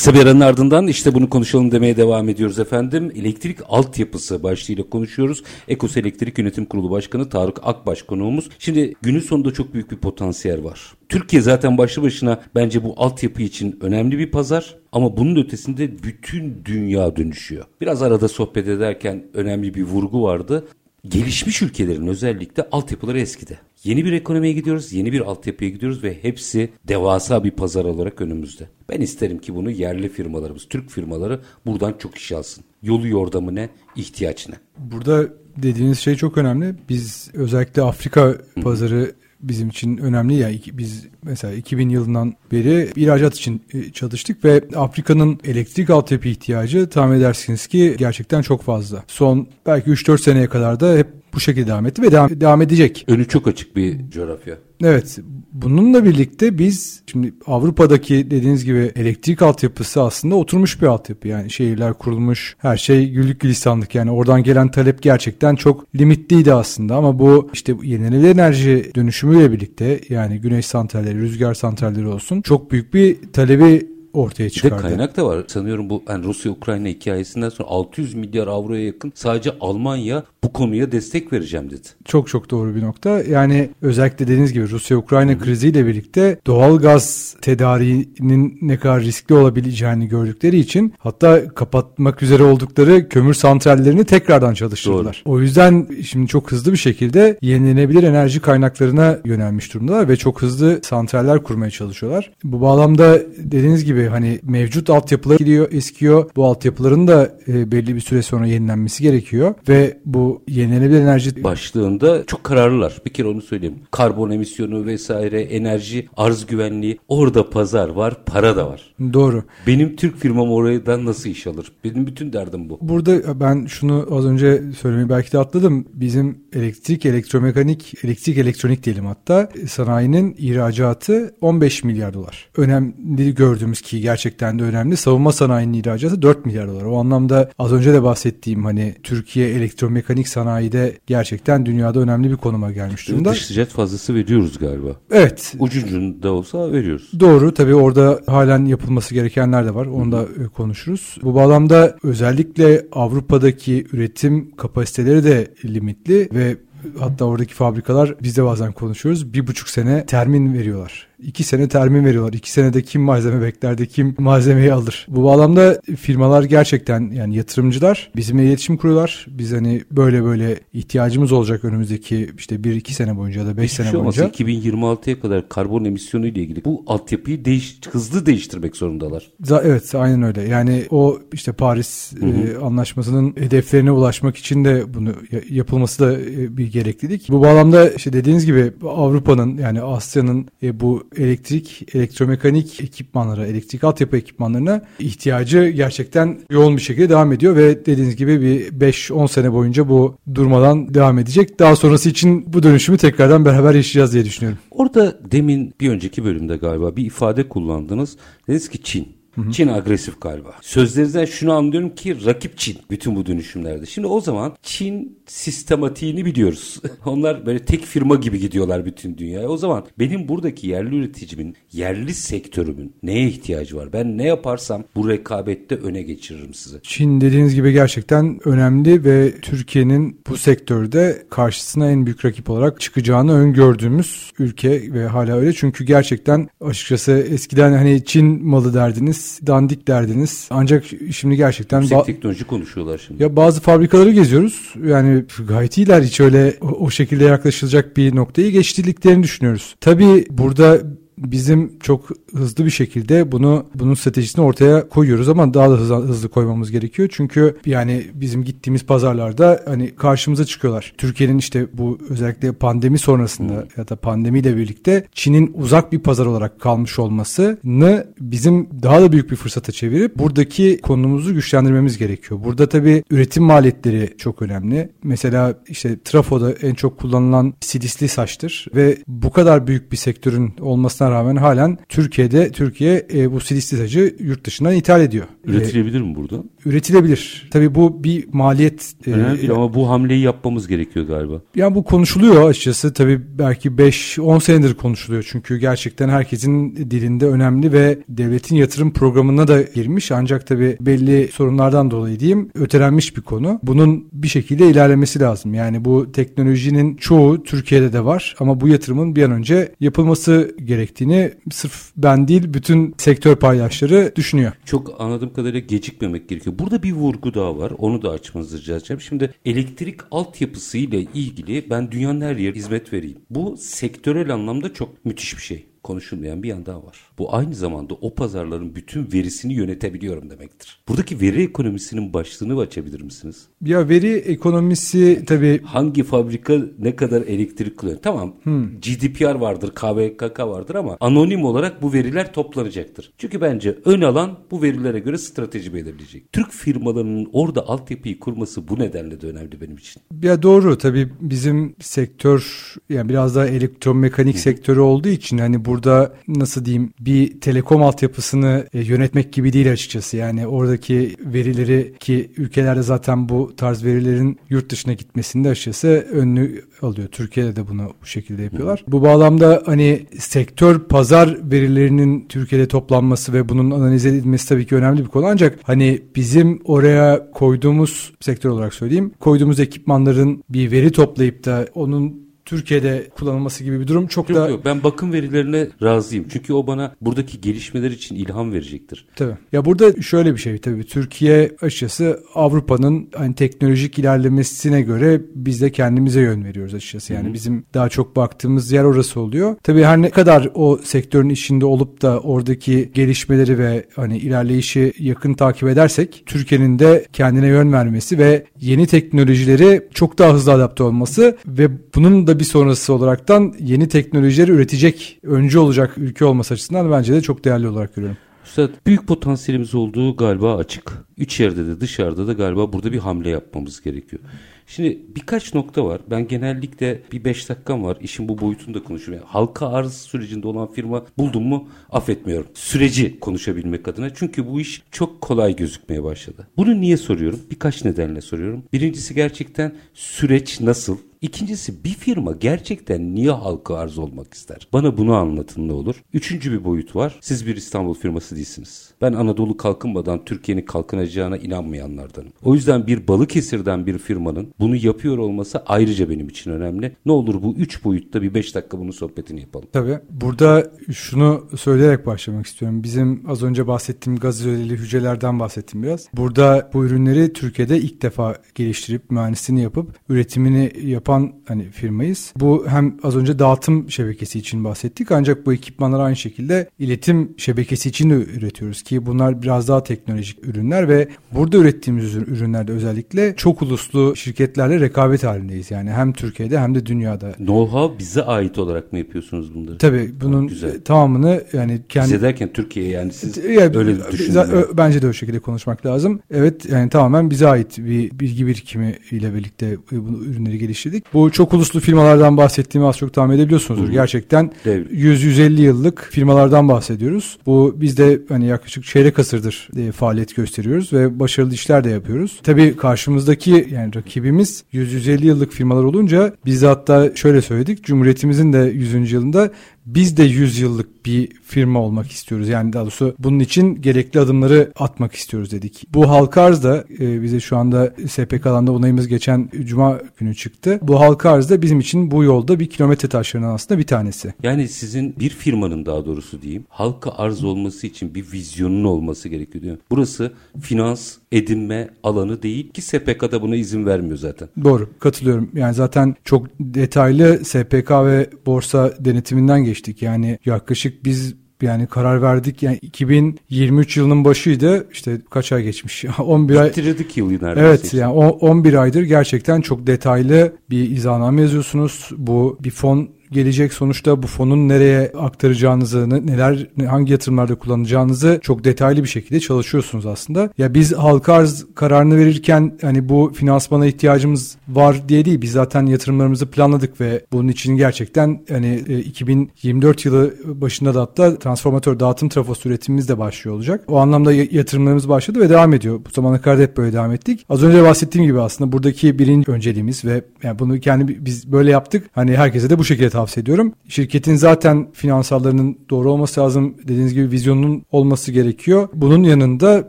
Kısa 0.00 0.14
bir 0.14 0.20
aranın 0.20 0.40
ardından 0.40 0.86
işte 0.86 1.14
bunu 1.14 1.30
konuşalım 1.30 1.72
demeye 1.72 1.96
devam 1.96 2.28
ediyoruz 2.28 2.58
efendim. 2.58 3.12
Elektrik 3.14 3.58
altyapısı 3.68 4.42
başlığıyla 4.42 4.90
konuşuyoruz. 4.90 5.42
Ekos 5.68 5.96
Elektrik 5.96 6.38
Yönetim 6.38 6.64
Kurulu 6.64 6.90
Başkanı 6.90 7.28
Tarık 7.28 7.58
Akbaş 7.62 8.02
konuğumuz. 8.02 8.48
Şimdi 8.58 8.94
günün 9.02 9.20
sonunda 9.20 9.52
çok 9.52 9.74
büyük 9.74 9.90
bir 9.90 9.96
potansiyel 9.96 10.64
var. 10.64 10.94
Türkiye 11.08 11.42
zaten 11.42 11.78
başlı 11.78 12.02
başına 12.02 12.40
bence 12.54 12.84
bu 12.84 12.94
altyapı 12.96 13.42
için 13.42 13.78
önemli 13.80 14.18
bir 14.18 14.30
pazar. 14.30 14.76
Ama 14.92 15.16
bunun 15.16 15.36
ötesinde 15.36 16.02
bütün 16.02 16.62
dünya 16.64 17.16
dönüşüyor. 17.16 17.64
Biraz 17.80 18.02
arada 18.02 18.28
sohbet 18.28 18.68
ederken 18.68 19.24
önemli 19.34 19.74
bir 19.74 19.82
vurgu 19.82 20.22
vardı. 20.22 20.68
Gelişmiş 21.08 21.62
ülkelerin 21.62 22.06
özellikle 22.06 22.68
altyapıları 22.72 23.20
eskide. 23.20 23.58
Yeni 23.84 24.04
bir 24.04 24.12
ekonomiye 24.12 24.52
gidiyoruz, 24.52 24.92
yeni 24.92 25.12
bir 25.12 25.20
altyapıya 25.20 25.70
gidiyoruz 25.70 26.04
ve 26.04 26.22
hepsi 26.22 26.70
devasa 26.88 27.44
bir 27.44 27.50
pazar 27.50 27.84
olarak 27.84 28.20
önümüzde. 28.20 28.68
Ben 28.88 29.00
isterim 29.00 29.38
ki 29.38 29.54
bunu 29.54 29.70
yerli 29.70 30.08
firmalarımız, 30.08 30.68
Türk 30.68 30.90
firmaları 30.90 31.40
buradan 31.66 31.94
çok 31.98 32.18
iş 32.18 32.32
alsın. 32.32 32.64
Yolu 32.82 33.08
yordamı 33.08 33.54
ne, 33.54 33.68
ihtiyaç 33.96 34.48
ne? 34.48 34.54
Burada 34.78 35.28
dediğiniz 35.56 35.98
şey 35.98 36.16
çok 36.16 36.38
önemli. 36.38 36.74
Biz 36.88 37.30
özellikle 37.34 37.82
Afrika 37.82 38.36
pazarı 38.62 39.12
bizim 39.42 39.68
için 39.68 39.96
önemli 39.96 40.34
ya. 40.34 40.50
Biz 40.72 41.06
mesela 41.22 41.54
2000 41.54 41.88
yılından 41.88 42.34
beri 42.52 42.90
ihracat 42.96 43.34
için 43.34 43.62
e, 43.72 43.92
çalıştık 43.92 44.44
ve 44.44 44.62
Afrika'nın 44.76 45.40
elektrik 45.44 45.90
altyapı 45.90 46.28
ihtiyacı 46.28 46.88
tahmin 46.88 47.16
edersiniz 47.16 47.66
ki 47.66 47.94
gerçekten 47.98 48.42
çok 48.42 48.62
fazla. 48.62 49.04
Son 49.06 49.48
belki 49.66 49.90
3-4 49.90 50.18
seneye 50.18 50.48
kadar 50.48 50.80
da 50.80 50.96
hep 50.96 51.19
bu 51.34 51.40
şekilde 51.40 51.66
devam 51.66 51.86
etti 51.86 52.02
ve 52.02 52.12
devam, 52.12 52.40
devam 52.40 52.62
edecek. 52.62 53.04
Önü 53.08 53.28
çok 53.28 53.48
açık 53.48 53.76
bir 53.76 54.10
coğrafya. 54.10 54.58
Evet. 54.82 55.18
Bununla 55.52 56.04
birlikte 56.04 56.58
biz 56.58 57.02
şimdi 57.06 57.34
Avrupa'daki 57.46 58.30
dediğiniz 58.30 58.64
gibi 58.64 58.92
elektrik 58.96 59.42
altyapısı 59.42 60.02
aslında 60.02 60.34
oturmuş 60.34 60.82
bir 60.82 60.86
altyapı. 60.86 61.28
Yani 61.28 61.50
şehirler 61.50 61.94
kurulmuş, 61.94 62.56
her 62.58 62.76
şey 62.76 63.10
güllük 63.10 63.40
gülistanlık. 63.40 63.94
Yani 63.94 64.10
oradan 64.10 64.42
gelen 64.42 64.70
talep 64.70 65.02
gerçekten 65.02 65.56
çok 65.56 65.94
limitliydi 65.94 66.52
aslında. 66.52 66.96
Ama 66.96 67.18
bu 67.18 67.50
işte 67.52 67.74
yenilenebilir 67.82 68.30
enerji 68.30 68.90
dönüşümüyle 68.94 69.52
birlikte 69.52 70.00
yani 70.08 70.40
güneş 70.40 70.66
santralleri, 70.66 71.18
rüzgar 71.18 71.54
santralleri 71.54 72.06
olsun 72.06 72.42
çok 72.42 72.70
büyük 72.70 72.94
bir 72.94 73.32
talebi 73.32 73.89
ortaya 74.12 74.50
çıkardı. 74.50 74.76
Bir 74.76 74.82
de 74.82 74.88
kaynak 74.88 75.16
da 75.16 75.26
var. 75.26 75.44
Sanıyorum 75.48 75.90
bu 75.90 76.02
yani 76.08 76.24
Rusya-Ukrayna 76.24 76.88
hikayesinden 76.88 77.48
sonra 77.48 77.68
600 77.68 78.14
milyar 78.14 78.46
avroya 78.46 78.84
yakın 78.84 79.12
sadece 79.14 79.50
Almanya 79.60 80.24
bu 80.44 80.52
konuya 80.52 80.92
destek 80.92 81.32
vereceğim 81.32 81.70
dedi. 81.70 81.88
Çok 82.04 82.28
çok 82.28 82.50
doğru 82.50 82.74
bir 82.74 82.82
nokta. 82.82 83.10
Yani 83.10 83.70
özellikle 83.82 84.24
dediğiniz 84.26 84.52
gibi 84.52 84.68
Rusya-Ukrayna 84.68 85.38
kriziyle 85.38 85.86
birlikte 85.86 86.38
doğal 86.46 86.78
gaz 86.78 87.36
tedariğinin 87.42 88.58
ne 88.62 88.78
kadar 88.78 89.00
riskli 89.00 89.34
olabileceğini 89.34 90.08
gördükleri 90.08 90.58
için 90.58 90.94
hatta 90.98 91.48
kapatmak 91.48 92.22
üzere 92.22 92.42
oldukları 92.42 93.08
kömür 93.08 93.34
santrallerini 93.34 94.04
tekrardan 94.04 94.54
çalıştırdılar. 94.54 95.22
Doğru. 95.26 95.34
O 95.34 95.40
yüzden 95.40 95.88
şimdi 96.06 96.26
çok 96.26 96.52
hızlı 96.52 96.72
bir 96.72 96.76
şekilde 96.76 97.38
yenilenebilir 97.42 98.02
enerji 98.02 98.40
kaynaklarına 98.40 99.18
yönelmiş 99.24 99.74
durumdalar 99.74 100.08
ve 100.08 100.16
çok 100.16 100.42
hızlı 100.42 100.80
santraller 100.82 101.42
kurmaya 101.42 101.70
çalışıyorlar. 101.70 102.32
Bu 102.44 102.60
bağlamda 102.60 103.18
dediğiniz 103.38 103.84
gibi 103.84 103.99
hani 104.08 104.40
mevcut 104.42 104.90
altyapılar 104.90 105.38
gidiyor, 105.38 105.72
eskiyor. 105.72 106.30
Bu 106.36 106.44
altyapıların 106.44 107.08
da 107.08 107.38
e, 107.48 107.72
belli 107.72 107.94
bir 107.94 108.00
süre 108.00 108.22
sonra 108.22 108.46
yenilenmesi 108.46 109.02
gerekiyor 109.02 109.54
ve 109.68 109.98
bu 110.04 110.42
yenilenebilir 110.48 111.00
enerji 111.00 111.44
başlığında 111.44 112.26
çok 112.26 112.44
kararlılar. 112.44 113.00
Bir 113.06 113.10
kere 113.10 113.28
onu 113.28 113.42
söyleyeyim. 113.42 113.78
Karbon 113.90 114.30
emisyonu 114.30 114.86
vesaire, 114.86 115.40
enerji, 115.40 116.08
arz 116.16 116.46
güvenliği. 116.46 116.98
Orada 117.08 117.50
pazar 117.50 117.88
var, 117.88 118.24
para 118.26 118.56
da 118.56 118.68
var. 118.68 118.94
Doğru. 119.12 119.44
Benim 119.66 119.96
Türk 119.96 120.16
firmam 120.16 120.50
oradan 120.50 121.04
nasıl 121.04 121.30
iş 121.30 121.46
alır? 121.46 121.72
Benim 121.84 122.06
bütün 122.06 122.32
derdim 122.32 122.70
bu. 122.70 122.78
Burada 122.80 123.40
ben 123.40 123.66
şunu 123.66 124.08
az 124.10 124.24
önce 124.24 124.62
söylemeyi 124.78 125.08
belki 125.08 125.32
de 125.32 125.38
atladım. 125.38 125.86
Bizim 125.94 126.38
elektrik, 126.52 127.06
elektromekanik, 127.06 127.94
elektrik, 128.04 128.38
elektronik 128.38 128.84
diyelim 128.84 129.06
hatta 129.06 129.48
sanayinin 129.68 130.34
ihracatı 130.38 131.34
15 131.40 131.84
milyar 131.84 132.14
dolar. 132.14 132.48
Önemli 132.56 133.34
gördüğümüz 133.34 133.80
ki 133.90 134.00
gerçekten 134.00 134.58
de 134.58 134.62
önemli. 134.62 134.96
Savunma 134.96 135.32
sanayinin 135.32 135.72
ihracatı 135.72 136.22
4 136.22 136.46
milyar 136.46 136.68
dolar. 136.68 136.84
O 136.84 136.98
anlamda 136.98 137.50
az 137.58 137.72
önce 137.72 137.92
de 137.92 138.02
bahsettiğim 138.02 138.64
hani 138.64 138.94
Türkiye 139.02 139.48
elektromekanik 139.48 140.28
sanayide 140.28 140.98
gerçekten 141.06 141.66
dünyada 141.66 142.00
önemli 142.00 142.30
bir 142.30 142.36
konuma 142.36 142.72
gelmiş 142.72 143.08
durumda. 143.08 143.32
Dış 143.32 143.46
ticaret 143.46 143.70
fazlası 143.70 144.14
veriyoruz 144.14 144.58
galiba. 144.58 144.88
Evet. 145.10 145.54
Ucuncunda 145.58 146.32
olsa 146.32 146.72
veriyoruz. 146.72 147.10
Doğru. 147.20 147.54
Tabii 147.54 147.74
orada 147.74 148.20
halen 148.26 148.64
yapılması 148.64 149.14
gerekenler 149.14 149.66
de 149.66 149.74
var. 149.74 149.86
Onu 149.86 150.12
da 150.12 150.22
e, 150.22 150.48
konuşuruz. 150.48 151.16
Bu 151.22 151.34
bağlamda 151.34 151.96
özellikle 152.02 152.86
Avrupa'daki 152.92 153.86
üretim 153.92 154.56
kapasiteleri 154.56 155.24
de 155.24 155.54
limitli 155.64 156.28
ve 156.34 156.56
hatta 156.98 157.24
oradaki 157.24 157.54
fabrikalar 157.54 158.14
biz 158.22 158.36
de 158.36 158.44
bazen 158.44 158.72
konuşuyoruz. 158.72 159.34
Bir 159.34 159.46
buçuk 159.46 159.68
sene 159.68 160.06
termin 160.06 160.54
veriyorlar. 160.54 161.09
İki 161.22 161.44
sene 161.44 161.68
termin 161.68 162.04
veriyorlar. 162.04 162.32
İki 162.32 162.52
senede 162.52 162.82
kim 162.82 163.02
malzeme 163.02 163.42
bekler 163.42 163.78
de 163.78 163.86
kim 163.86 164.14
malzemeyi 164.18 164.72
alır. 164.72 165.06
Bu 165.08 165.24
bağlamda 165.24 165.80
firmalar 165.96 166.42
gerçekten 166.42 167.10
yani 167.10 167.36
yatırımcılar 167.36 168.10
bizimle 168.16 168.44
iletişim 168.44 168.76
kuruyorlar. 168.76 169.26
Biz 169.28 169.52
hani 169.52 169.82
böyle 169.90 170.24
böyle 170.24 170.60
ihtiyacımız 170.72 171.32
olacak 171.32 171.64
önümüzdeki 171.64 172.30
işte 172.38 172.64
bir 172.64 172.74
iki 172.74 172.94
sene 172.94 173.16
boyunca 173.16 173.40
ya 173.40 173.46
da 173.46 173.56
beş 173.56 173.72
sene 173.72 173.90
şey 173.90 174.00
boyunca. 174.00 174.26
2026'ya 174.28 175.20
kadar 175.20 175.48
karbon 175.48 175.84
emisyonu 175.84 176.26
ile 176.26 176.40
ilgili 176.40 176.64
bu 176.64 176.84
altyapıyı 176.86 177.44
değiş, 177.44 177.80
hızlı 177.90 178.26
değiştirmek 178.26 178.76
zorundalar. 178.76 179.30
Evet 179.62 179.94
aynen 179.94 180.22
öyle. 180.22 180.42
Yani 180.42 180.84
o 180.90 181.18
işte 181.32 181.52
Paris 181.52 182.12
hı 182.20 182.26
hı. 182.26 182.30
E, 182.30 182.56
anlaşmasının 182.64 183.34
hedeflerine 183.36 183.90
ulaşmak 183.90 184.36
için 184.36 184.64
de 184.64 184.94
bunu 184.94 185.12
yapılması 185.50 186.04
da 186.04 186.12
e, 186.12 186.56
bir 186.56 186.72
gereklilik. 186.72 187.28
Bu 187.28 187.40
bağlamda 187.40 187.90
işte 187.90 188.12
dediğiniz 188.12 188.46
gibi 188.46 188.72
Avrupa'nın 188.84 189.58
yani 189.58 189.82
Asya'nın 189.82 190.48
e, 190.62 190.80
bu 190.80 191.09
elektrik, 191.16 191.94
elektromekanik 191.94 192.80
ekipmanlara, 192.80 193.46
elektrik 193.46 193.84
altyapı 193.84 194.16
ekipmanlarına 194.16 194.82
ihtiyacı 194.98 195.68
gerçekten 195.68 196.40
yoğun 196.50 196.76
bir 196.76 196.82
şekilde 196.82 197.08
devam 197.08 197.32
ediyor 197.32 197.56
ve 197.56 197.86
dediğiniz 197.86 198.16
gibi 198.16 198.40
bir 198.40 198.92
5-10 198.92 199.28
sene 199.28 199.52
boyunca 199.52 199.88
bu 199.88 200.18
durmadan 200.34 200.94
devam 200.94 201.18
edecek. 201.18 201.58
Daha 201.58 201.76
sonrası 201.76 202.08
için 202.08 202.52
bu 202.52 202.62
dönüşümü 202.62 202.98
tekrardan 202.98 203.44
beraber 203.44 203.74
yaşayacağız 203.74 204.12
diye 204.12 204.24
düşünüyorum. 204.24 204.58
Orada 204.70 205.18
demin 205.30 205.74
bir 205.80 205.90
önceki 205.90 206.24
bölümde 206.24 206.56
galiba 206.56 206.96
bir 206.96 207.06
ifade 207.06 207.48
kullandınız. 207.48 208.16
Dediniz 208.48 208.68
ki 208.68 208.82
Çin. 208.82 209.19
Hı 209.34 209.52
Çin 209.52 209.68
agresif 209.68 210.20
galiba. 210.20 210.54
Sözlerinizden 210.62 211.24
şunu 211.24 211.52
anlıyorum 211.52 211.94
ki 211.94 212.24
rakip 212.24 212.58
Çin 212.58 212.76
bütün 212.90 213.16
bu 213.16 213.26
dönüşümlerde. 213.26 213.86
Şimdi 213.86 214.06
o 214.06 214.20
zaman 214.20 214.56
Çin 214.62 215.18
sistematiğini 215.26 216.24
biliyoruz. 216.24 216.80
Onlar 217.04 217.46
böyle 217.46 217.58
tek 217.58 217.84
firma 217.84 218.14
gibi 218.14 218.38
gidiyorlar 218.38 218.84
bütün 218.84 219.18
dünyaya. 219.18 219.48
O 219.48 219.56
zaman 219.56 219.84
benim 219.98 220.28
buradaki 220.28 220.68
yerli 220.68 220.96
üreticimin, 220.96 221.56
yerli 221.72 222.14
sektörümün 222.14 222.94
neye 223.02 223.28
ihtiyacı 223.28 223.76
var? 223.76 223.92
Ben 223.92 224.18
ne 224.18 224.24
yaparsam 224.24 224.84
bu 224.96 225.08
rekabette 225.08 225.74
öne 225.74 226.02
geçiririm 226.02 226.54
sizi. 226.54 226.76
Çin 226.82 227.20
dediğiniz 227.20 227.54
gibi 227.54 227.72
gerçekten 227.72 228.40
önemli 228.44 229.04
ve 229.04 229.40
Türkiye'nin 229.40 230.20
bu 230.28 230.36
sektörde 230.36 231.26
karşısına 231.30 231.90
en 231.90 232.06
büyük 232.06 232.24
rakip 232.24 232.50
olarak 232.50 232.80
çıkacağını 232.80 233.32
öngördüğümüz 233.32 234.32
ülke 234.38 234.92
ve 234.92 235.06
hala 235.06 235.36
öyle. 235.36 235.52
Çünkü 235.52 235.84
gerçekten 235.84 236.48
açıkçası 236.60 237.12
eskiden 237.12 237.72
hani 237.72 238.04
Çin 238.04 238.46
malı 238.46 238.74
derdiniz, 238.74 239.19
dandik 239.46 239.88
derdiniz. 239.88 240.48
Ancak 240.50 240.84
şimdi 241.12 241.36
gerçekten... 241.36 241.80
Yüksek 241.80 242.06
teknoloji 242.06 242.44
konuşuyorlar 242.44 243.00
şimdi. 243.06 243.22
Ya 243.22 243.36
bazı 243.36 243.60
fabrikaları 243.60 244.10
geziyoruz. 244.10 244.74
Yani 244.86 245.24
gayet 245.48 245.78
iyiler. 245.78 246.02
Hiç 246.02 246.20
öyle 246.20 246.56
o, 246.60 246.66
o 246.66 246.90
şekilde 246.90 247.24
yaklaşılacak 247.24 247.96
bir 247.96 248.16
noktayı 248.16 248.52
geçtirdiklerini 248.52 249.22
düşünüyoruz. 249.22 249.74
Tabii 249.80 250.26
burada 250.30 250.80
bizim 251.20 251.78
çok 251.78 252.08
hızlı 252.36 252.64
bir 252.64 252.70
şekilde 252.70 253.32
bunu 253.32 253.66
bunun 253.74 253.94
stratejisini 253.94 254.44
ortaya 254.44 254.88
koyuyoruz 254.88 255.28
ama 255.28 255.54
daha 255.54 255.70
da 255.70 255.74
hızlı, 255.74 255.96
hızlı 255.96 256.28
koymamız 256.28 256.70
gerekiyor. 256.70 257.08
Çünkü 257.12 257.56
yani 257.66 258.06
bizim 258.14 258.44
gittiğimiz 258.44 258.86
pazarlarda 258.86 259.62
hani 259.66 259.94
karşımıza 259.94 260.44
çıkıyorlar. 260.44 260.92
Türkiye'nin 260.98 261.38
işte 261.38 261.66
bu 261.72 261.98
özellikle 262.08 262.52
pandemi 262.52 262.98
sonrasında 262.98 263.52
hmm. 263.52 263.68
ya 263.76 263.88
da 263.88 263.96
pandemiyle 263.96 264.56
birlikte 264.56 265.06
Çin'in 265.12 265.52
uzak 265.54 265.92
bir 265.92 265.98
pazar 265.98 266.26
olarak 266.26 266.60
kalmış 266.60 266.98
olmasını 266.98 268.06
bizim 268.20 268.68
daha 268.82 269.02
da 269.02 269.12
büyük 269.12 269.30
bir 269.30 269.36
fırsata 269.36 269.72
çevirip 269.72 270.18
buradaki 270.18 270.80
konumumuzu 270.82 271.34
güçlendirmemiz 271.34 271.98
gerekiyor. 271.98 272.40
Burada 272.44 272.68
tabii 272.68 273.04
üretim 273.10 273.44
maliyetleri 273.44 274.14
çok 274.18 274.42
önemli. 274.42 274.90
Mesela 275.02 275.54
işte 275.68 275.98
trafoda 276.04 276.52
en 276.52 276.74
çok 276.74 276.98
kullanılan 276.98 277.54
silisli 277.60 278.08
saçtır 278.08 278.66
ve 278.74 278.98
bu 279.06 279.32
kadar 279.32 279.66
büyük 279.66 279.92
bir 279.92 279.96
sektörün 279.96 280.54
olmasına 280.60 281.09
rağmen 281.10 281.36
halen 281.36 281.78
Türkiye'de 281.88 282.52
Türkiye 282.52 283.06
e, 283.14 283.32
bu 283.32 283.40
silisticacı 283.40 284.16
yurt 284.20 284.44
dışından 284.44 284.74
ithal 284.74 285.00
ediyor. 285.00 285.26
Üretilebilir 285.44 286.00
e, 286.00 286.02
mi 286.02 286.14
burada? 286.14 286.42
Üretilebilir. 286.64 287.48
Tabii 287.50 287.74
bu 287.74 288.04
bir 288.04 288.24
maliyet. 288.32 288.94
E, 289.06 289.12
Önemli 289.12 289.46
e, 289.46 289.52
ama 289.52 289.74
bu 289.74 289.88
hamleyi 289.88 290.20
yapmamız 290.20 290.68
gerekiyor 290.68 291.06
galiba. 291.06 291.40
Yani 291.56 291.74
bu 291.74 291.84
konuşuluyor 291.84 292.48
açıkçası. 292.48 292.92
Tabii 292.92 293.20
belki 293.38 293.68
5-10 293.68 294.40
senedir 294.40 294.74
konuşuluyor. 294.74 295.26
Çünkü 295.30 295.56
gerçekten 295.56 296.08
herkesin 296.08 296.76
dilinde 296.76 297.26
önemli 297.26 297.72
ve 297.72 297.98
devletin 298.08 298.56
yatırım 298.56 298.92
programına 298.92 299.48
da 299.48 299.62
girmiş. 299.62 300.12
Ancak 300.12 300.46
tabii 300.46 300.76
belli 300.80 301.28
sorunlardan 301.32 301.90
dolayı 301.90 302.20
diyeyim 302.20 302.50
ötelenmiş 302.54 303.16
bir 303.16 303.22
konu. 303.22 303.60
Bunun 303.62 304.08
bir 304.12 304.28
şekilde 304.28 304.70
ilerlemesi 304.70 305.20
lazım. 305.20 305.54
Yani 305.54 305.84
bu 305.84 306.12
teknolojinin 306.12 306.96
çoğu 306.96 307.42
Türkiye'de 307.42 307.92
de 307.92 308.04
var 308.04 308.34
ama 308.38 308.60
bu 308.60 308.68
yatırımın 308.68 309.16
bir 309.16 309.22
an 309.22 309.30
önce 309.30 309.74
yapılması 309.80 310.56
gerektiği 310.64 310.99
gerektiğini 311.00 311.52
sırf 311.52 311.92
ben 311.96 312.28
değil 312.28 312.54
bütün 312.54 312.94
sektör 312.98 313.36
paydaşları 313.36 314.12
düşünüyor. 314.16 314.52
Çok 314.64 315.00
anladığım 315.00 315.32
kadarıyla 315.32 315.60
gecikmemek 315.60 316.28
gerekiyor. 316.28 316.58
Burada 316.58 316.82
bir 316.82 316.92
vurgu 316.92 317.34
daha 317.34 317.58
var. 317.58 317.72
Onu 317.78 318.02
da 318.02 318.10
açmanızı 318.10 318.58
rica 318.58 318.76
edeceğim. 318.76 319.00
Şimdi 319.00 319.34
elektrik 319.44 320.00
altyapısı 320.10 320.78
ile 320.78 321.00
ilgili 321.00 321.70
ben 321.70 321.90
dünyanın 321.90 322.20
her 322.20 322.36
yerine 322.36 322.56
hizmet 322.58 322.92
vereyim. 322.92 323.18
Bu 323.30 323.56
sektörel 323.56 324.34
anlamda 324.34 324.74
çok 324.74 325.04
müthiş 325.04 325.36
bir 325.36 325.42
şey 325.42 325.69
konuşulmayan 325.82 326.42
bir 326.42 326.48
yan 326.48 326.66
daha 326.66 326.76
var. 326.76 326.98
Bu 327.18 327.34
aynı 327.34 327.54
zamanda 327.54 327.94
o 327.94 328.14
pazarların 328.14 328.74
bütün 328.74 329.12
verisini 329.12 329.54
yönetebiliyorum 329.54 330.30
demektir. 330.30 330.78
Buradaki 330.88 331.20
veri 331.20 331.42
ekonomisinin 331.42 332.12
başlığını 332.12 332.60
açabilir 332.60 333.00
misiniz? 333.00 333.46
Ya 333.64 333.88
veri 333.88 334.12
ekonomisi 334.12 335.24
tabii... 335.26 335.60
Hangi 335.64 336.02
fabrika 336.02 336.58
ne 336.78 336.96
kadar 336.96 337.22
elektrik 337.22 337.78
kullanıyor? 337.78 338.02
Tamam 338.02 338.34
hmm. 338.42 338.80
GDPR 338.80 339.34
vardır, 339.34 339.70
KVKK 339.70 340.38
vardır 340.38 340.74
ama 340.74 340.96
anonim 341.00 341.44
olarak 341.44 341.82
bu 341.82 341.92
veriler 341.92 342.32
toplanacaktır. 342.32 343.12
Çünkü 343.18 343.40
bence 343.40 343.78
ön 343.84 344.00
alan 344.00 344.38
bu 344.50 344.62
verilere 344.62 344.98
göre 344.98 345.18
strateji 345.18 345.74
belirleyecek. 345.74 346.32
Türk 346.32 346.52
firmalarının 346.52 347.28
orada 347.32 347.68
altyapıyı 347.68 348.18
kurması 348.18 348.68
bu 348.68 348.78
nedenle 348.78 349.20
de 349.20 349.26
önemli 349.26 349.60
benim 349.60 349.76
için. 349.76 350.02
Ya 350.22 350.42
doğru 350.42 350.78
tabii 350.78 351.08
bizim 351.20 351.74
sektör 351.80 352.74
yani 352.88 353.08
biraz 353.08 353.36
daha 353.36 353.46
elektromekanik 353.46 354.38
sektörü 354.38 354.80
olduğu 354.80 355.08
için 355.08 355.38
hani 355.38 355.64
burada 355.70 356.12
nasıl 356.28 356.64
diyeyim 356.64 356.92
bir 357.00 357.40
telekom 357.40 357.82
altyapısını 357.82 358.66
e, 358.72 358.80
yönetmek 358.80 359.32
gibi 359.32 359.52
değil 359.52 359.72
açıkçası. 359.72 360.16
Yani 360.16 360.46
oradaki 360.46 361.16
verileri 361.20 361.94
ki 362.00 362.30
ülkelerde 362.36 362.82
zaten 362.82 363.28
bu 363.28 363.56
tarz 363.56 363.84
verilerin 363.84 364.38
yurt 364.48 364.70
dışına 364.70 364.92
gitmesinde 364.92 365.48
açıkçası 365.48 365.88
önlü 366.12 366.64
alıyor. 366.82 367.08
Türkiye'de 367.08 367.56
de 367.56 367.68
bunu 367.68 367.92
bu 368.02 368.06
şekilde 368.06 368.42
yapıyorlar. 368.42 368.84
Bu 368.88 369.02
bağlamda 369.02 369.62
hani 369.66 370.06
sektör 370.18 370.78
pazar 370.78 371.38
verilerinin 371.50 372.26
Türkiye'de 372.28 372.68
toplanması 372.68 373.32
ve 373.32 373.48
bunun 373.48 373.70
analiz 373.70 374.06
edilmesi 374.06 374.48
tabii 374.48 374.66
ki 374.66 374.76
önemli 374.76 375.00
bir 375.00 375.08
konu. 375.08 375.26
Ancak 375.26 375.58
hani 375.62 376.02
bizim 376.16 376.60
oraya 376.64 377.30
koyduğumuz 377.32 378.12
sektör 378.20 378.50
olarak 378.50 378.74
söyleyeyim 378.74 379.12
koyduğumuz 379.20 379.60
ekipmanların 379.60 380.44
bir 380.48 380.70
veri 380.70 380.92
toplayıp 380.92 381.44
da 381.44 381.66
onun 381.74 382.29
Türkiye'de 382.50 383.08
kullanılması 383.16 383.64
gibi 383.64 383.80
bir 383.80 383.86
durum 383.86 384.06
çok 384.06 384.30
yok, 384.30 384.38
da... 384.38 384.48
Yok 384.48 384.64
ben 384.64 384.82
bakım 384.84 385.12
verilerine 385.12 385.68
razıyım. 385.82 386.26
Çünkü 386.32 386.52
o 386.52 386.66
bana 386.66 386.94
buradaki 387.00 387.40
gelişmeler 387.40 387.90
için 387.90 388.16
ilham 388.16 388.52
verecektir. 388.52 389.06
Tabii. 389.16 389.36
Ya 389.52 389.64
burada 389.64 390.02
şöyle 390.02 390.32
bir 390.34 390.40
şey 390.40 390.58
tabii. 390.58 390.84
Türkiye 390.84 391.56
açıkçası 391.62 392.22
Avrupa'nın 392.34 393.08
hani 393.16 393.34
teknolojik 393.34 393.98
ilerlemesine 393.98 394.82
göre 394.82 395.20
biz 395.34 395.60
de 395.60 395.72
kendimize 395.72 396.20
yön 396.20 396.44
veriyoruz 396.44 396.74
açıkçası. 396.74 397.12
Yani 397.12 397.24
Hı-hı. 397.24 397.34
bizim 397.34 397.64
daha 397.74 397.88
çok 397.88 398.16
baktığımız 398.16 398.72
yer 398.72 398.84
orası 398.84 399.20
oluyor. 399.20 399.56
Tabii 399.62 399.82
her 399.82 400.02
ne 400.02 400.10
kadar 400.10 400.48
o 400.54 400.78
sektörün 400.78 401.28
içinde 401.28 401.64
olup 401.64 402.02
da 402.02 402.20
oradaki 402.20 402.90
gelişmeleri 402.94 403.58
ve 403.58 403.86
hani 403.96 404.18
ilerleyişi 404.18 404.92
yakın 404.98 405.34
takip 405.34 405.68
edersek 405.68 406.22
Türkiye'nin 406.26 406.78
de 406.78 407.06
kendine 407.12 407.46
yön 407.46 407.72
vermesi 407.72 408.18
ve 408.18 408.44
yeni 408.60 408.86
teknolojileri 408.86 409.88
çok 409.94 410.18
daha 410.18 410.34
hızlı 410.34 410.52
adapte 410.52 410.82
olması 410.82 411.36
ve 411.46 411.68
bunun 411.94 412.26
da 412.26 412.39
bir 412.40 412.44
sonrası 412.44 412.92
olaraktan 412.92 413.54
yeni 413.60 413.88
teknolojileri 413.88 414.50
üretecek, 414.50 415.18
öncü 415.22 415.58
olacak 415.58 415.98
ülke 415.98 416.24
olması 416.24 416.54
açısından 416.54 416.90
bence 416.90 417.12
de 417.12 417.20
çok 417.20 417.44
değerli 417.44 417.68
olarak 417.68 417.94
görüyorum. 417.94 418.18
Üstad 418.44 418.70
büyük 418.86 419.06
potansiyelimiz 419.06 419.74
olduğu 419.74 420.16
galiba 420.16 420.56
açık. 420.56 420.92
Üç 421.18 421.40
yerde 421.40 421.66
de 421.66 421.80
dışarıda 421.80 422.26
da 422.26 422.32
galiba 422.32 422.72
burada 422.72 422.92
bir 422.92 422.98
hamle 422.98 423.30
yapmamız 423.30 423.82
gerekiyor. 423.82 424.22
Şimdi 424.66 425.00
birkaç 425.16 425.54
nokta 425.54 425.84
var. 425.84 426.00
Ben 426.10 426.28
genellikle 426.28 427.02
bir 427.12 427.24
beş 427.24 427.48
dakikam 427.48 427.84
var. 427.84 427.98
İşin 428.00 428.28
bu 428.28 428.40
boyutunu 428.40 428.74
da 428.74 428.82
konuşuyorum. 428.82 429.24
Yani 429.24 429.32
halka 429.32 429.68
arz 429.68 429.92
sürecinde 429.92 430.48
olan 430.48 430.72
firma 430.72 431.04
buldum 431.18 431.42
mu 431.42 431.68
affetmiyorum. 431.90 432.46
Süreci 432.54 433.20
konuşabilmek 433.20 433.88
adına. 433.88 434.14
Çünkü 434.14 434.46
bu 434.46 434.60
iş 434.60 434.82
çok 434.90 435.20
kolay 435.20 435.56
gözükmeye 435.56 436.02
başladı. 436.02 436.48
Bunu 436.56 436.80
niye 436.80 436.96
soruyorum? 436.96 437.40
Birkaç 437.50 437.84
nedenle 437.84 438.20
soruyorum. 438.20 438.64
Birincisi 438.72 439.14
gerçekten 439.14 439.72
süreç 439.94 440.60
nasıl? 440.60 440.96
İkincisi 441.22 441.84
bir 441.84 441.94
firma 441.94 442.32
gerçekten 442.32 443.14
niye 443.14 443.30
halka 443.30 443.76
arz 443.76 443.98
olmak 443.98 444.34
ister? 444.34 444.68
Bana 444.72 444.96
bunu 444.96 445.14
anlatın 445.14 445.68
ne 445.68 445.72
olur. 445.72 446.02
Üçüncü 446.12 446.52
bir 446.52 446.64
boyut 446.64 446.96
var. 446.96 447.18
Siz 447.20 447.46
bir 447.46 447.56
İstanbul 447.56 447.94
firması 447.94 448.36
değilsiniz. 448.36 448.90
Ben 449.00 449.12
Anadolu 449.12 449.56
kalkınmadan 449.56 450.24
Türkiye'nin 450.24 450.62
kalkınacağına 450.62 451.36
inanmayanlardanım. 451.36 452.32
O 452.44 452.54
yüzden 452.54 452.86
bir 452.86 453.08
Balıkesir'den 453.08 453.86
bir 453.86 453.98
firmanın 453.98 454.54
bunu 454.60 454.76
yapıyor 454.76 455.18
olması 455.18 455.62
ayrıca 455.66 456.10
benim 456.10 456.28
için 456.28 456.50
önemli. 456.50 456.96
Ne 457.06 457.12
olur 457.12 457.42
bu 457.42 457.54
üç 457.54 457.84
boyutta 457.84 458.22
bir 458.22 458.34
beş 458.34 458.54
dakika 458.54 458.78
bunun 458.78 458.90
sohbetini 458.90 459.40
yapalım. 459.40 459.68
Tabii. 459.72 459.98
Burada 460.10 460.70
şunu 460.92 461.48
söyleyerek 461.56 462.06
başlamak 462.06 462.46
istiyorum. 462.46 462.82
Bizim 462.82 463.30
az 463.30 463.42
önce 463.42 463.66
bahsettiğim 463.66 464.18
gaz 464.18 464.40
izoleli 464.40 464.76
hücrelerden 464.76 465.40
bahsettim 465.40 465.82
biraz. 465.82 466.08
Burada 466.16 466.70
bu 466.74 466.84
ürünleri 466.84 467.32
Türkiye'de 467.32 467.78
ilk 467.78 468.02
defa 468.02 468.36
geliştirip 468.54 469.10
mühendisliğini 469.10 469.62
yapıp 469.62 469.98
üretimini 470.08 470.72
yapan 470.82 471.09
yapan 471.10 471.32
hani 471.48 471.70
firmayız. 471.70 472.32
Bu 472.36 472.64
hem 472.68 472.96
az 473.02 473.16
önce 473.16 473.38
dağıtım 473.38 473.90
şebekesi 473.90 474.38
için 474.38 474.64
bahsettik 474.64 475.12
ancak 475.12 475.46
bu 475.46 475.52
ekipmanlar 475.52 476.00
aynı 476.00 476.16
şekilde 476.16 476.68
iletim 476.78 477.34
şebekesi 477.36 477.88
için 477.88 478.10
de 478.10 478.14
üretiyoruz 478.14 478.82
ki 478.82 479.06
bunlar 479.06 479.42
biraz 479.42 479.68
daha 479.68 479.82
teknolojik 479.82 480.46
ürünler 480.46 480.88
ve 480.88 481.08
burada 481.32 481.56
ürettiğimiz 481.56 482.14
ürünlerde 482.14 482.72
özellikle 482.72 483.36
çok 483.36 483.62
uluslu 483.62 484.16
şirketlerle 484.16 484.80
rekabet 484.80 485.24
halindeyiz. 485.24 485.70
Yani 485.70 485.90
hem 485.90 486.12
Türkiye'de 486.12 486.58
hem 486.58 486.74
de 486.74 486.86
dünyada. 486.86 487.30
Know-how 487.30 487.98
bize 487.98 488.22
ait 488.22 488.58
olarak 488.58 488.92
mı 488.92 488.98
yapıyorsunuz 488.98 489.54
bunları? 489.54 489.78
Tabii 489.78 490.10
bunun 490.20 490.46
Güzel. 490.48 490.80
tamamını 490.80 491.44
yani 491.52 491.80
kendi... 491.88 492.06
Bize 492.06 492.22
derken 492.22 492.52
Türkiye 492.52 492.88
yani 492.88 493.12
siz 493.12 493.36
yani, 493.36 493.76
öyle 493.76 494.12
düşünün. 494.12 494.66
Bence 494.76 495.02
de 495.02 495.08
o 495.08 495.12
şekilde 495.12 495.38
konuşmak 495.38 495.86
lazım. 495.86 496.20
Evet 496.30 496.70
yani 496.72 496.90
tamamen 496.90 497.30
bize 497.30 497.48
ait 497.48 497.78
bir 497.78 498.10
bilgi 498.20 498.46
birikimi 498.46 498.98
ile 499.10 499.34
birlikte 499.34 499.76
bu 499.92 500.24
ürünleri 500.24 500.58
geliştirdik. 500.58 500.99
Bu 501.14 501.30
çok 501.30 501.54
uluslu 501.54 501.80
firmalardan 501.80 502.36
bahsettiğimi 502.36 502.88
az 502.88 502.98
çok 502.98 503.14
tahmin 503.14 503.34
edebiliyorsunuzdur. 503.34 503.86
Hı-hı. 503.86 503.92
Gerçekten 503.92 504.52
100-150 504.66 505.60
yıllık 505.60 506.08
firmalardan 506.10 506.68
bahsediyoruz. 506.68 507.38
Bu 507.46 507.74
biz 507.76 507.96
de 507.96 508.20
hani 508.28 508.46
yaklaşık 508.46 508.84
çeyrek 508.84 509.18
asırdır 509.18 509.68
e, 509.76 509.92
faaliyet 509.92 510.36
gösteriyoruz 510.36 510.92
ve 510.92 511.20
başarılı 511.20 511.54
işler 511.54 511.84
de 511.84 511.90
yapıyoruz. 511.90 512.40
Tabii 512.42 512.76
karşımızdaki 512.76 513.68
yani 513.70 513.94
rakibimiz 513.94 514.64
100-150 514.74 515.24
yıllık 515.24 515.52
firmalar 515.52 515.84
olunca 515.84 516.32
biz 516.46 516.62
de 516.62 516.66
hatta 516.66 517.16
şöyle 517.16 517.42
söyledik. 517.42 517.84
Cumhuriyetimizin 517.84 518.52
de 518.52 518.58
100. 518.58 519.12
yılında 519.12 519.50
biz 519.94 520.16
de 520.16 520.22
100 520.22 520.58
yıllık 520.58 521.06
bir 521.06 521.28
firma 521.42 521.80
olmak 521.80 522.10
istiyoruz. 522.10 522.48
Yani 522.48 522.72
daha 522.72 522.82
doğrusu 522.82 523.14
bunun 523.18 523.38
için 523.38 523.74
gerekli 523.74 524.20
adımları 524.20 524.72
atmak 524.78 525.14
istiyoruz 525.14 525.52
dedik. 525.52 525.86
Bu 525.94 526.10
halka 526.10 526.42
arz 526.42 526.64
da 526.64 526.84
e, 527.00 527.22
bize 527.22 527.40
şu 527.40 527.56
anda 527.56 527.94
SPK'dan 528.08 528.66
da 528.66 528.72
onayımız 528.72 529.08
geçen 529.08 529.50
Cuma 529.64 530.00
günü 530.18 530.34
çıktı. 530.34 530.78
Bu 530.82 531.00
halka 531.00 531.30
arz 531.30 531.50
da 531.50 531.62
bizim 531.62 531.80
için 531.80 532.10
bu 532.10 532.24
yolda 532.24 532.60
bir 532.60 532.66
kilometre 532.66 533.08
taşlarından 533.08 533.54
aslında 533.54 533.78
bir 533.78 533.86
tanesi. 533.86 534.34
Yani 534.42 534.68
sizin 534.68 535.16
bir 535.20 535.30
firmanın 535.30 535.86
daha 535.86 536.06
doğrusu 536.06 536.42
diyeyim 536.42 536.64
halka 536.68 537.10
arz 537.10 537.44
olması 537.44 537.86
için 537.86 538.14
bir 538.14 538.32
vizyonun 538.32 538.84
olması 538.84 539.28
gerekiyor. 539.28 539.78
Burası 539.90 540.32
finans 540.60 541.16
edinme 541.32 541.88
alanı 542.02 542.42
değil 542.42 542.70
ki 542.72 542.82
SPK'da 542.82 543.42
buna 543.42 543.56
izin 543.56 543.86
vermiyor 543.86 544.16
zaten. 544.16 544.48
Doğru 544.64 544.88
katılıyorum. 544.98 545.50
Yani 545.54 545.74
zaten 545.74 546.14
çok 546.24 546.46
detaylı 546.60 547.44
SPK 547.44 547.90
ve 547.90 548.30
borsa 548.46 548.94
denetiminden 549.00 549.64
geçtik. 549.64 550.02
Yani 550.02 550.38
yaklaşık 550.44 551.04
biz 551.04 551.34
yani 551.62 551.86
karar 551.86 552.22
verdik 552.22 552.62
yani 552.62 552.76
2023 552.82 553.96
yılının 553.96 554.24
başıydı 554.24 554.86
işte 554.92 555.20
kaç 555.30 555.52
ay 555.52 555.62
geçmiş 555.62 556.04
11 556.18 556.56
ay 556.56 556.68
bitirdik 556.68 557.16
yılı 557.16 557.32
neredeyse. 557.32 557.60
Evet 557.60 557.94
yani 557.94 558.12
11 558.12 558.74
aydır 558.74 559.02
gerçekten 559.02 559.60
çok 559.60 559.86
detaylı 559.86 560.52
bir 560.70 560.90
izahname 560.90 561.42
yazıyorsunuz 561.42 562.10
bu 562.16 562.58
bir 562.64 562.70
fon 562.70 563.10
gelecek 563.32 563.72
sonuçta 563.72 564.22
bu 564.22 564.26
fonun 564.26 564.68
nereye 564.68 565.12
aktaracağınızı, 565.18 566.10
neler 566.26 566.66
hangi 566.88 567.12
yatırımlarda 567.12 567.54
kullanacağınızı 567.54 568.40
çok 568.42 568.64
detaylı 568.64 569.02
bir 569.02 569.08
şekilde 569.08 569.40
çalışıyorsunuz 569.40 570.06
aslında. 570.06 570.50
Ya 570.58 570.74
biz 570.74 570.92
halka 570.92 571.34
arz 571.34 571.66
kararını 571.74 572.16
verirken 572.16 572.78
hani 572.82 573.08
bu 573.08 573.32
finansmana 573.34 573.86
ihtiyacımız 573.86 574.56
var 574.68 575.08
diye 575.08 575.24
değil. 575.24 575.40
Biz 575.40 575.52
zaten 575.52 575.86
yatırımlarımızı 575.86 576.50
planladık 576.50 577.00
ve 577.00 577.24
bunun 577.32 577.48
için 577.48 577.76
gerçekten 577.76 578.40
hani 578.48 578.76
2024 578.76 580.06
e, 580.06 580.08
yılı 580.08 580.34
başında 580.60 580.94
da 580.94 581.00
hatta 581.00 581.38
transformatör 581.38 582.00
dağıtım 582.00 582.28
trafosu 582.28 582.68
üretimimiz 582.68 583.08
de 583.08 583.18
başlıyor 583.18 583.56
olacak. 583.56 583.84
O 583.88 583.96
anlamda 583.96 584.32
yatırımlarımız 584.32 585.08
başladı 585.08 585.40
ve 585.40 585.48
devam 585.48 585.74
ediyor. 585.74 586.00
Bu 586.06 586.10
zamana 586.10 586.40
kadar 586.40 586.60
hep 586.60 586.76
böyle 586.76 586.92
devam 586.92 587.12
ettik. 587.12 587.46
Az 587.48 587.62
önce 587.62 587.82
bahsettiğim 587.82 588.26
gibi 588.26 588.40
aslında 588.40 588.72
buradaki 588.72 589.18
birinci 589.18 589.50
önceliğimiz 589.50 590.04
ve 590.04 590.24
yani 590.42 590.58
bunu 590.58 590.80
kendi 590.80 591.24
biz 591.24 591.52
böyle 591.52 591.70
yaptık. 591.70 592.10
Hani 592.12 592.36
herkese 592.36 592.70
de 592.70 592.78
bu 592.78 592.84
şekilde 592.84 593.10
tavsiye 593.20 593.42
ediyorum. 593.42 593.72
Şirketin 593.88 594.34
zaten 594.34 594.88
finansallarının 594.92 595.78
doğru 595.90 596.12
olması 596.12 596.40
lazım. 596.40 596.74
Dediğiniz 596.82 597.14
gibi 597.14 597.30
vizyonun 597.30 597.82
olması 597.92 598.32
gerekiyor. 598.32 598.88
Bunun 598.94 599.22
yanında 599.22 599.88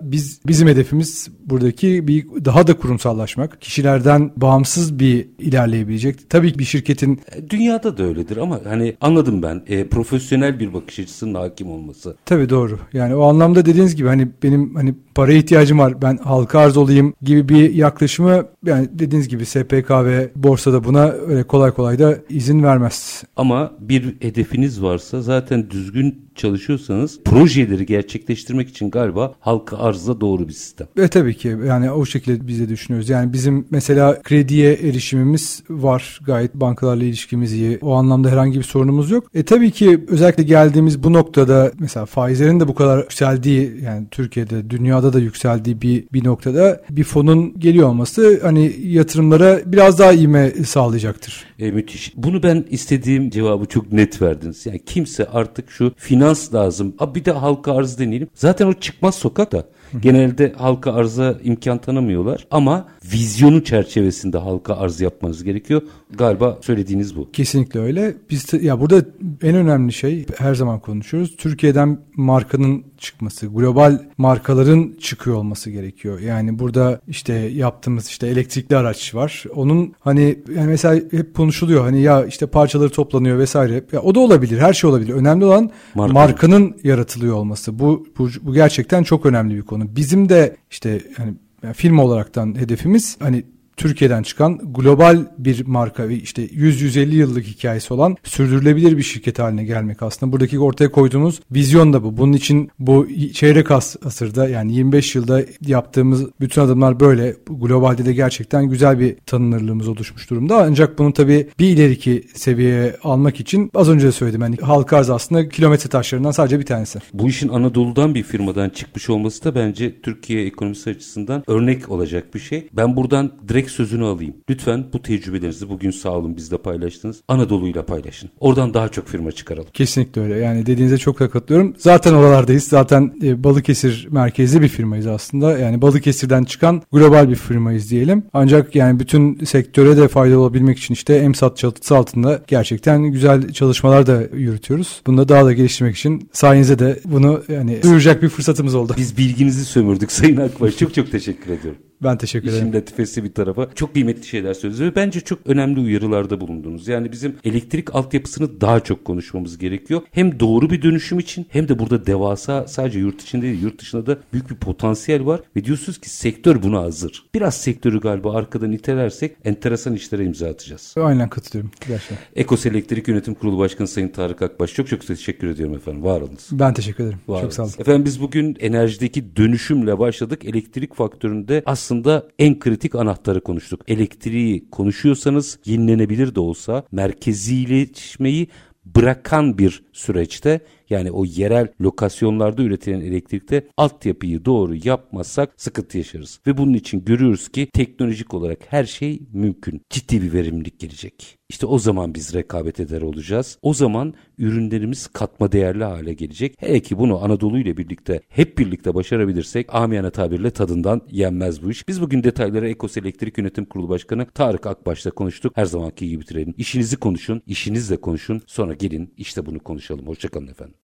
biz 0.02 0.42
bizim 0.48 0.68
hedefimiz 0.68 1.30
buradaki 1.46 2.08
bir 2.08 2.26
daha 2.46 2.68
da 2.68 2.78
kurumsallaşmak. 2.78 3.62
Kişilerden 3.62 4.32
bağımsız 4.36 5.00
bir 5.00 5.28
ilerleyebilecek. 5.40 6.30
Tabii 6.30 6.54
ki 6.54 6.60
bir 6.60 6.64
şirketin 6.64 7.22
e, 7.36 7.50
dünyada 7.50 7.98
da 7.98 8.04
öyledir 8.04 8.38
ama 8.38 8.60
hani 8.66 8.96
anladım 9.02 9.44
ben. 9.44 9.64
E, 9.68 9.88
profesyonel 9.88 10.60
bir 10.60 10.74
bakış 10.74 11.00
açısının 11.00 11.34
hakim 11.34 11.72
olması. 11.72 12.16
Tabii 12.26 12.50
doğru. 12.50 12.80
Yani 12.94 13.16
o 13.16 13.24
anlamda 13.24 13.66
dediğiniz 13.66 13.96
gibi 13.96 14.08
hani 14.08 14.28
benim 14.44 14.76
hani 14.76 14.96
para 15.16 15.34
ihtiyacım 15.34 15.80
var. 15.80 16.02
Ben 16.02 16.18
halka 16.18 16.60
arz 16.60 16.78
olayım 16.78 17.14
gibi 17.22 17.50
bir 17.50 17.74
yaklaşımı 17.74 18.46
yani 18.66 18.90
dediğiniz 18.92 19.28
gibi 19.28 19.46
SPK 19.46 19.92
ve 19.92 20.30
borsada 20.36 20.84
buna 20.84 21.08
öyle 21.08 21.44
kolay 21.44 21.72
kolay 21.72 22.00
da 22.00 22.18
izin 22.30 22.64
vermez. 22.64 23.24
Ama 23.36 23.72
bir 23.80 24.16
hedefiniz 24.20 24.84
varsa 24.84 25.22
zaten 25.22 25.70
düzgün 25.70 26.32
çalışıyorsanız 26.36 27.20
projeleri 27.26 27.86
gerçekleştirmek 27.86 28.70
için 28.70 28.92
galiba 28.92 29.34
halka 29.40 29.78
arzda 29.78 30.22
doğru 30.22 30.48
bir 30.48 30.54
sistem. 30.54 30.88
Ve 30.98 31.08
tabii 31.08 31.38
ki 31.38 31.58
yani 31.68 31.92
o 31.92 32.06
şekilde 32.06 32.48
biz 32.48 32.60
de 32.60 32.70
düşünüyoruz. 32.70 33.10
Yani 33.10 33.34
bizim 33.34 33.66
mesela 33.72 34.22
krediye 34.22 34.74
erişimimiz 34.74 35.64
var. 35.70 36.20
Gayet 36.26 36.56
bankalarla 36.56 37.04
ilişkimiz 37.04 37.54
iyi. 37.54 37.80
O 37.82 37.94
anlamda 37.94 38.30
herhangi 38.30 38.60
bir 38.60 38.64
sorunumuz 38.64 39.12
yok. 39.12 39.24
E 39.34 39.44
tabii 39.44 39.72
ki 39.72 40.06
özellikle 40.08 40.44
geldiğimiz 40.44 41.04
bu 41.04 41.14
noktada 41.14 41.72
mesela 41.80 42.06
faizlerin 42.06 42.60
de 42.60 42.68
bu 42.68 42.76
kadar 42.76 42.98
yükseldiği 42.98 43.74
yani 43.84 44.08
Türkiye'de 44.12 44.70
dünyada 44.70 45.14
da 45.14 45.20
yükseldiği 45.20 45.82
bir 45.82 46.04
bir 46.14 46.26
noktada 46.26 46.82
bir 46.90 47.04
fonun 47.04 47.60
geliyor 47.60 47.90
olması 47.90 48.40
hani 48.52 48.76
yatırımlara 48.84 49.60
biraz 49.66 50.00
daha 50.00 50.14
ivme 50.14 50.52
sağlayacaktır. 50.52 51.46
E, 51.60 51.72
müthiş. 51.72 52.14
Bunu 52.16 52.44
ben 52.44 52.66
istediğim 52.70 53.30
cevabı 53.30 53.66
çok 53.66 53.92
net 53.92 54.22
verdiniz. 54.22 54.66
Yani 54.66 54.80
kimse 54.86 55.26
artık 55.26 55.72
şu 55.72 55.94
finans 55.98 56.54
lazım. 56.54 56.96
A, 57.00 57.16
bir 57.16 57.26
de 57.26 57.32
halka 57.32 57.76
arz 57.76 58.00
deneyelim. 58.00 58.28
Zaten 58.36 58.68
o 58.68 58.74
çıkmaz 58.74 59.16
sokak 59.16 59.52
da. 59.52 59.66
Genelde 60.00 60.54
halka 60.58 60.94
arza 60.94 61.38
imkan 61.44 61.78
tanımıyorlar 61.78 62.48
ama 62.52 62.88
vizyonu 63.14 63.64
çerçevesinde 63.64 64.38
halka 64.38 64.76
arz 64.76 65.02
yapmanız 65.02 65.44
gerekiyor. 65.44 65.82
Galiba 66.18 66.58
söylediğiniz 66.62 67.16
bu. 67.16 67.32
Kesinlikle 67.32 67.80
öyle. 67.80 68.14
Biz 68.30 68.46
ya 68.62 68.80
burada 68.80 69.06
en 69.44 69.56
önemli 69.56 69.94
şey 69.94 70.26
her 70.38 70.56
zaman 70.56 70.80
konuşuyoruz. 70.80 71.36
Türkiye'den 71.38 72.00
markanın 72.16 72.84
çıkması, 73.02 73.48
global 73.48 74.00
markaların 74.18 74.96
çıkıyor 75.00 75.36
olması 75.36 75.72
gerekiyor. 75.72 76.20
Yani 76.20 76.60
burada 76.60 77.02
işte 77.08 77.34
yaptığımız 77.34 78.08
işte 78.08 78.28
elektrikli 78.28 78.76
araç 78.76 79.16
var. 79.16 79.44
Onun 79.56 79.94
hani 80.00 80.40
yani 80.56 80.68
mesela 80.68 81.02
hep 81.12 81.36
konuşuluyor 81.36 81.84
hani 81.84 82.02
ya 82.02 82.26
işte 82.26 82.48
parçaları 82.48 82.90
toplanıyor 82.90 83.38
vesaire. 83.38 83.84
Ya 83.92 84.02
o 84.02 84.16
da 84.16 84.20
olabilir. 84.20 84.60
Her 84.60 84.74
şey 84.74 84.90
olabilir. 84.90 85.14
Önemli 85.14 85.46
olan 85.46 85.72
Marka. 85.96 86.14
markanın 86.14 86.78
yaratılıyor 86.84 87.36
olması. 87.36 87.80
Bu, 87.80 88.08
bu 88.18 88.30
bu 88.42 88.54
gerçekten 88.54 89.04
çok 89.04 89.26
önemli 89.26 89.56
bir 89.56 89.62
konu. 89.62 89.96
Bizim 89.96 90.30
de 90.30 90.56
işte 90.72 91.02
hani 91.18 91.34
yani 91.64 91.74
firma 91.74 92.04
olaraktan 92.04 92.60
hedefimiz 92.60 93.18
hani 93.20 93.44
Türkiye'den 93.82 94.24
çıkan 94.24 94.74
global 94.74 95.26
bir 95.38 95.66
marka 95.68 96.10
ve 96.10 96.16
işte 96.16 96.46
100-150 96.46 97.16
yıllık 97.16 97.46
hikayesi 97.46 97.94
olan 97.94 98.18
sürdürülebilir 98.24 98.98
bir 98.98 99.04
şirket 99.04 99.40
haline 99.40 99.64
gelmek 99.64 100.04
aslında. 100.04 100.32
Buradaki 100.32 100.60
ortaya 100.60 100.92
koyduğumuz 100.92 101.40
vizyon 101.52 101.94
da 101.94 102.04
bu. 102.04 102.18
Bunun 102.18 102.34
için 102.34 102.72
bu 102.80 103.08
çeyrek 103.34 103.72
asırda 103.72 104.50
yani 104.50 104.74
25 104.74 105.16
yılda 105.16 105.42
yaptığımız 105.62 106.26
bütün 106.40 106.62
adımlar 106.62 107.00
böyle. 107.00 107.36
Globalde 107.48 108.06
de 108.06 108.14
gerçekten 108.14 108.66
güzel 108.66 109.00
bir 109.00 109.16
tanınırlığımız 109.26 109.88
oluşmuş 109.88 110.30
durumda. 110.30 110.64
Ancak 110.64 111.00
bunu 111.00 111.14
tabii 111.14 111.48
bir 111.60 111.70
ileriki 111.70 112.24
seviyeye 112.34 112.96
almak 113.04 113.40
için 113.40 113.72
az 113.76 113.90
önce 113.90 114.08
de 114.08 114.12
söyledim. 114.12 114.42
Yani 114.42 114.58
halka 114.62 114.98
arz 114.98 115.10
aslında 115.10 115.50
kilometre 115.50 115.90
taşlarından 115.90 116.32
sadece 116.32 116.60
bir 116.60 116.66
tanesi. 116.66 117.00
Bu 117.14 117.30
işin 117.30 117.50
Anadolu'dan 117.50 118.16
bir 118.16 118.24
firmadan 118.24 118.70
çıkmış 118.70 119.10
olması 119.10 119.44
da 119.44 119.56
bence 119.56 120.02
Türkiye 120.02 120.46
ekonomisi 120.46 120.90
açısından 120.90 121.44
örnek 121.48 121.90
olacak 121.90 122.34
bir 122.34 122.40
şey. 122.40 122.68
Ben 122.74 122.96
buradan 122.96 123.32
direkt 123.48 123.71
sözünü 123.72 124.06
alayım. 124.06 124.34
Lütfen 124.50 124.86
bu 124.94 125.02
tecrübelerinizi 125.02 125.70
bugün 125.70 125.92
sağ 125.92 126.12
olun 126.12 126.38
bizle 126.38 126.58
paylaştınız. 126.58 127.22
Anadolu'yla 127.28 127.86
paylaşın. 127.86 128.30
Oradan 128.40 128.74
daha 128.74 128.90
çok 128.90 129.08
firma 129.08 129.32
çıkaralım. 129.32 129.68
Kesinlikle 129.74 130.22
öyle. 130.22 130.38
Yani 130.38 130.66
dediğinize 130.66 130.98
çok 130.98 131.20
da 131.20 131.30
katılıyorum. 131.30 131.74
Zaten 131.78 132.14
oralardayız. 132.14 132.64
Zaten 132.64 133.14
e, 133.24 133.44
Balıkesir 133.44 134.08
merkezli 134.12 134.62
bir 134.62 134.68
firmayız 134.68 135.08
aslında. 135.08 135.58
Yani 135.58 135.82
Balıkesir'den 135.82 136.44
çıkan 136.44 136.82
global 136.92 137.30
bir 137.30 137.36
firmayız 137.36 137.92
diyelim. 137.92 138.24
Ancak 138.34 138.76
yani 138.76 139.00
bütün 139.00 139.46
sektöre 139.46 139.98
de 139.98 140.08
faydalı 140.08 140.40
olabilmek 140.40 140.78
için 140.78 140.94
işte 140.94 141.14
EMSAT 141.16 141.58
çatısı 141.58 141.98
altında 141.98 142.42
gerçekten 142.48 143.04
güzel 143.04 143.52
çalışmalar 143.52 144.08
da 144.08 144.24
yürütüyoruz. 144.34 145.02
Bunu 145.08 145.18
da 145.18 145.30
daha 145.30 145.46
da 145.46 145.54
geliştirmek 145.54 145.96
için 145.96 146.30
sayenizde 146.34 146.80
de 146.80 147.00
bunu 147.06 147.44
yani 147.50 147.84
duyuracak 147.84 148.22
bir 148.22 148.30
fırsatımız 148.30 148.76
oldu. 148.76 148.94
Biz 148.98 149.18
bilginizi 149.18 149.66
sömürdük 149.66 150.12
Sayın 150.12 150.38
Akbaş. 150.38 150.78
çok 150.78 150.94
çok 150.94 151.12
teşekkür 151.12 151.52
ediyorum. 151.52 151.91
Ben 152.04 152.18
teşekkür 152.18 152.48
ederim. 152.50 152.64
İşin 152.68 152.74
latifesi 152.74 153.24
bir 153.24 153.34
tarafa. 153.34 153.70
Çok 153.76 153.94
kıymetli 153.94 154.24
şeyler 154.28 154.54
söylediniz 154.54 154.82
ve 154.92 154.96
bence 154.96 155.22
çok 155.22 155.40
önemli 155.46 155.80
uyarılarda 155.80 156.42
bulundunuz. 156.42 156.88
Yani 156.88 157.12
bizim 157.12 157.36
elektrik 157.44 157.96
altyapısını 157.96 158.62
daha 158.62 158.80
çok 158.80 159.06
konuşmamız 159.06 159.58
gerekiyor. 159.58 160.02
Hem 160.12 160.40
doğru 160.40 160.70
bir 160.70 160.82
dönüşüm 160.82 161.20
için 161.20 161.46
hem 161.50 161.68
de 161.68 161.80
burada 161.80 162.06
devasa 162.06 162.68
sadece 162.68 163.00
yurt 163.00 163.22
içinde 163.22 163.42
değil 163.42 163.64
yurt 163.64 163.80
dışında 163.82 164.06
da 164.06 164.18
büyük 164.34 164.50
bir 164.50 164.56
potansiyel 164.56 165.26
var 165.26 165.40
ve 165.56 165.66
diyorsunuz 165.66 166.02
ki 166.02 166.10
sektör 166.10 166.64
buna 166.64 166.82
hazır. 166.82 167.24
Biraz 167.34 167.56
sektörü 167.58 168.00
galiba 168.00 168.34
arkadan 168.36 168.72
itelersek 168.72 169.36
enteresan 169.46 169.94
işlere 169.94 170.26
imza 170.26 170.50
atacağız. 170.50 170.96
Aynen 170.98 171.30
katılıyorum. 171.30 171.72
Gerçekten. 171.88 172.18
Ekos 172.36 172.66
Elektrik 172.66 173.08
Yönetim 173.08 173.34
Kurulu 173.34 173.58
Başkanı 173.58 173.88
Sayın 173.88 174.08
Tarık 174.08 174.42
Akbaş 174.42 174.74
çok 174.74 174.88
çok 174.88 175.08
teşekkür 175.08 175.48
ediyorum 175.48 175.76
efendim. 175.76 176.04
Var 176.04 176.22
olunuz. 176.22 176.48
Ben 176.52 176.74
teşekkür 176.74 177.04
ederim. 177.04 177.20
Var 177.28 177.42
Çok 177.42 177.54
sağ 177.54 177.64
olun. 177.64 177.70
olunuz. 177.70 177.82
Efendim 177.82 178.06
biz 178.06 178.22
bugün 178.22 178.58
enerjideki 178.60 179.36
dönüşümle 179.36 180.00
başladık. 180.00 180.46
Elektrik 180.46 180.96
faktöründe 180.96 181.64
aslında 181.66 181.91
en 182.40 182.60
kritik 182.60 182.96
anahtarı 182.96 183.42
konuştuk. 183.42 183.82
Elektriği 183.88 184.70
konuşuyorsanız 184.70 185.60
yenilenebilir 185.66 186.36
de 186.36 186.40
olsa 186.40 186.84
merkezileşmeyi 186.92 188.48
bırakan 188.86 189.58
bir 189.58 189.84
süreçte 189.94 190.60
yani 190.90 191.12
o 191.12 191.26
yerel 191.26 191.68
lokasyonlarda 191.82 192.64
üretilen 192.64 193.02
elektrikte 193.02 193.68
altyapıyı 193.78 194.46
doğru 194.46 194.76
yapmazsak 194.84 195.54
sıkıntı 195.58 195.98
yaşarız. 195.98 196.40
Ve 196.48 196.58
bunun 196.58 196.74
için 196.74 197.06
görüyoruz 197.06 197.50
ki 197.50 197.68
teknolojik 197.74 198.34
olarak 198.34 198.60
her 198.68 198.86
şey 198.86 199.22
mümkün. 199.34 199.82
Ciddi 199.90 200.22
bir 200.22 200.34
verimlilik 200.34 200.80
gelecek. 200.80 201.38
İşte 201.52 201.66
o 201.66 201.80
zaman 201.80 202.16
biz 202.16 202.34
rekabet 202.34 202.80
eder 202.80 203.02
olacağız. 203.02 203.58
O 203.62 203.74
zaman 203.74 204.14
ürünlerimiz 204.38 205.08
katma 205.08 205.52
değerli 205.52 205.84
hale 205.84 206.14
gelecek. 206.14 206.56
Hele 206.60 206.80
ki 206.80 206.98
bunu 206.98 207.24
Anadolu 207.24 207.60
ile 207.60 207.78
birlikte 207.78 208.22
hep 208.30 208.58
birlikte 208.58 208.96
başarabilirsek 208.96 209.76
amiyane 209.76 210.12
tabirle 210.12 210.52
tadından 210.52 211.02
yenmez 211.10 211.64
bu 211.64 211.72
iş. 211.72 211.88
Biz 211.88 212.02
bugün 212.02 212.24
detayları 212.24 212.70
Ekos 212.70 212.98
Elektrik 212.98 213.38
Yönetim 213.38 213.66
Kurulu 213.66 213.90
Başkanı 213.90 214.26
Tarık 214.26 214.66
Akbaş'la 214.66 215.12
konuştuk. 215.12 215.52
Her 215.56 215.66
zamanki 215.66 216.10
gibi 216.10 216.22
bitirelim. 216.22 216.54
İşinizi 216.58 216.98
konuşun, 216.98 217.42
işinizle 217.48 217.98
konuşun. 217.98 218.42
Sonra 218.48 218.74
gelin 218.74 219.14
işte 219.18 219.46
bunu 219.46 219.60
konuşalım. 219.60 220.08
Hoşçakalın 220.08 220.48
efendim. 220.48 220.76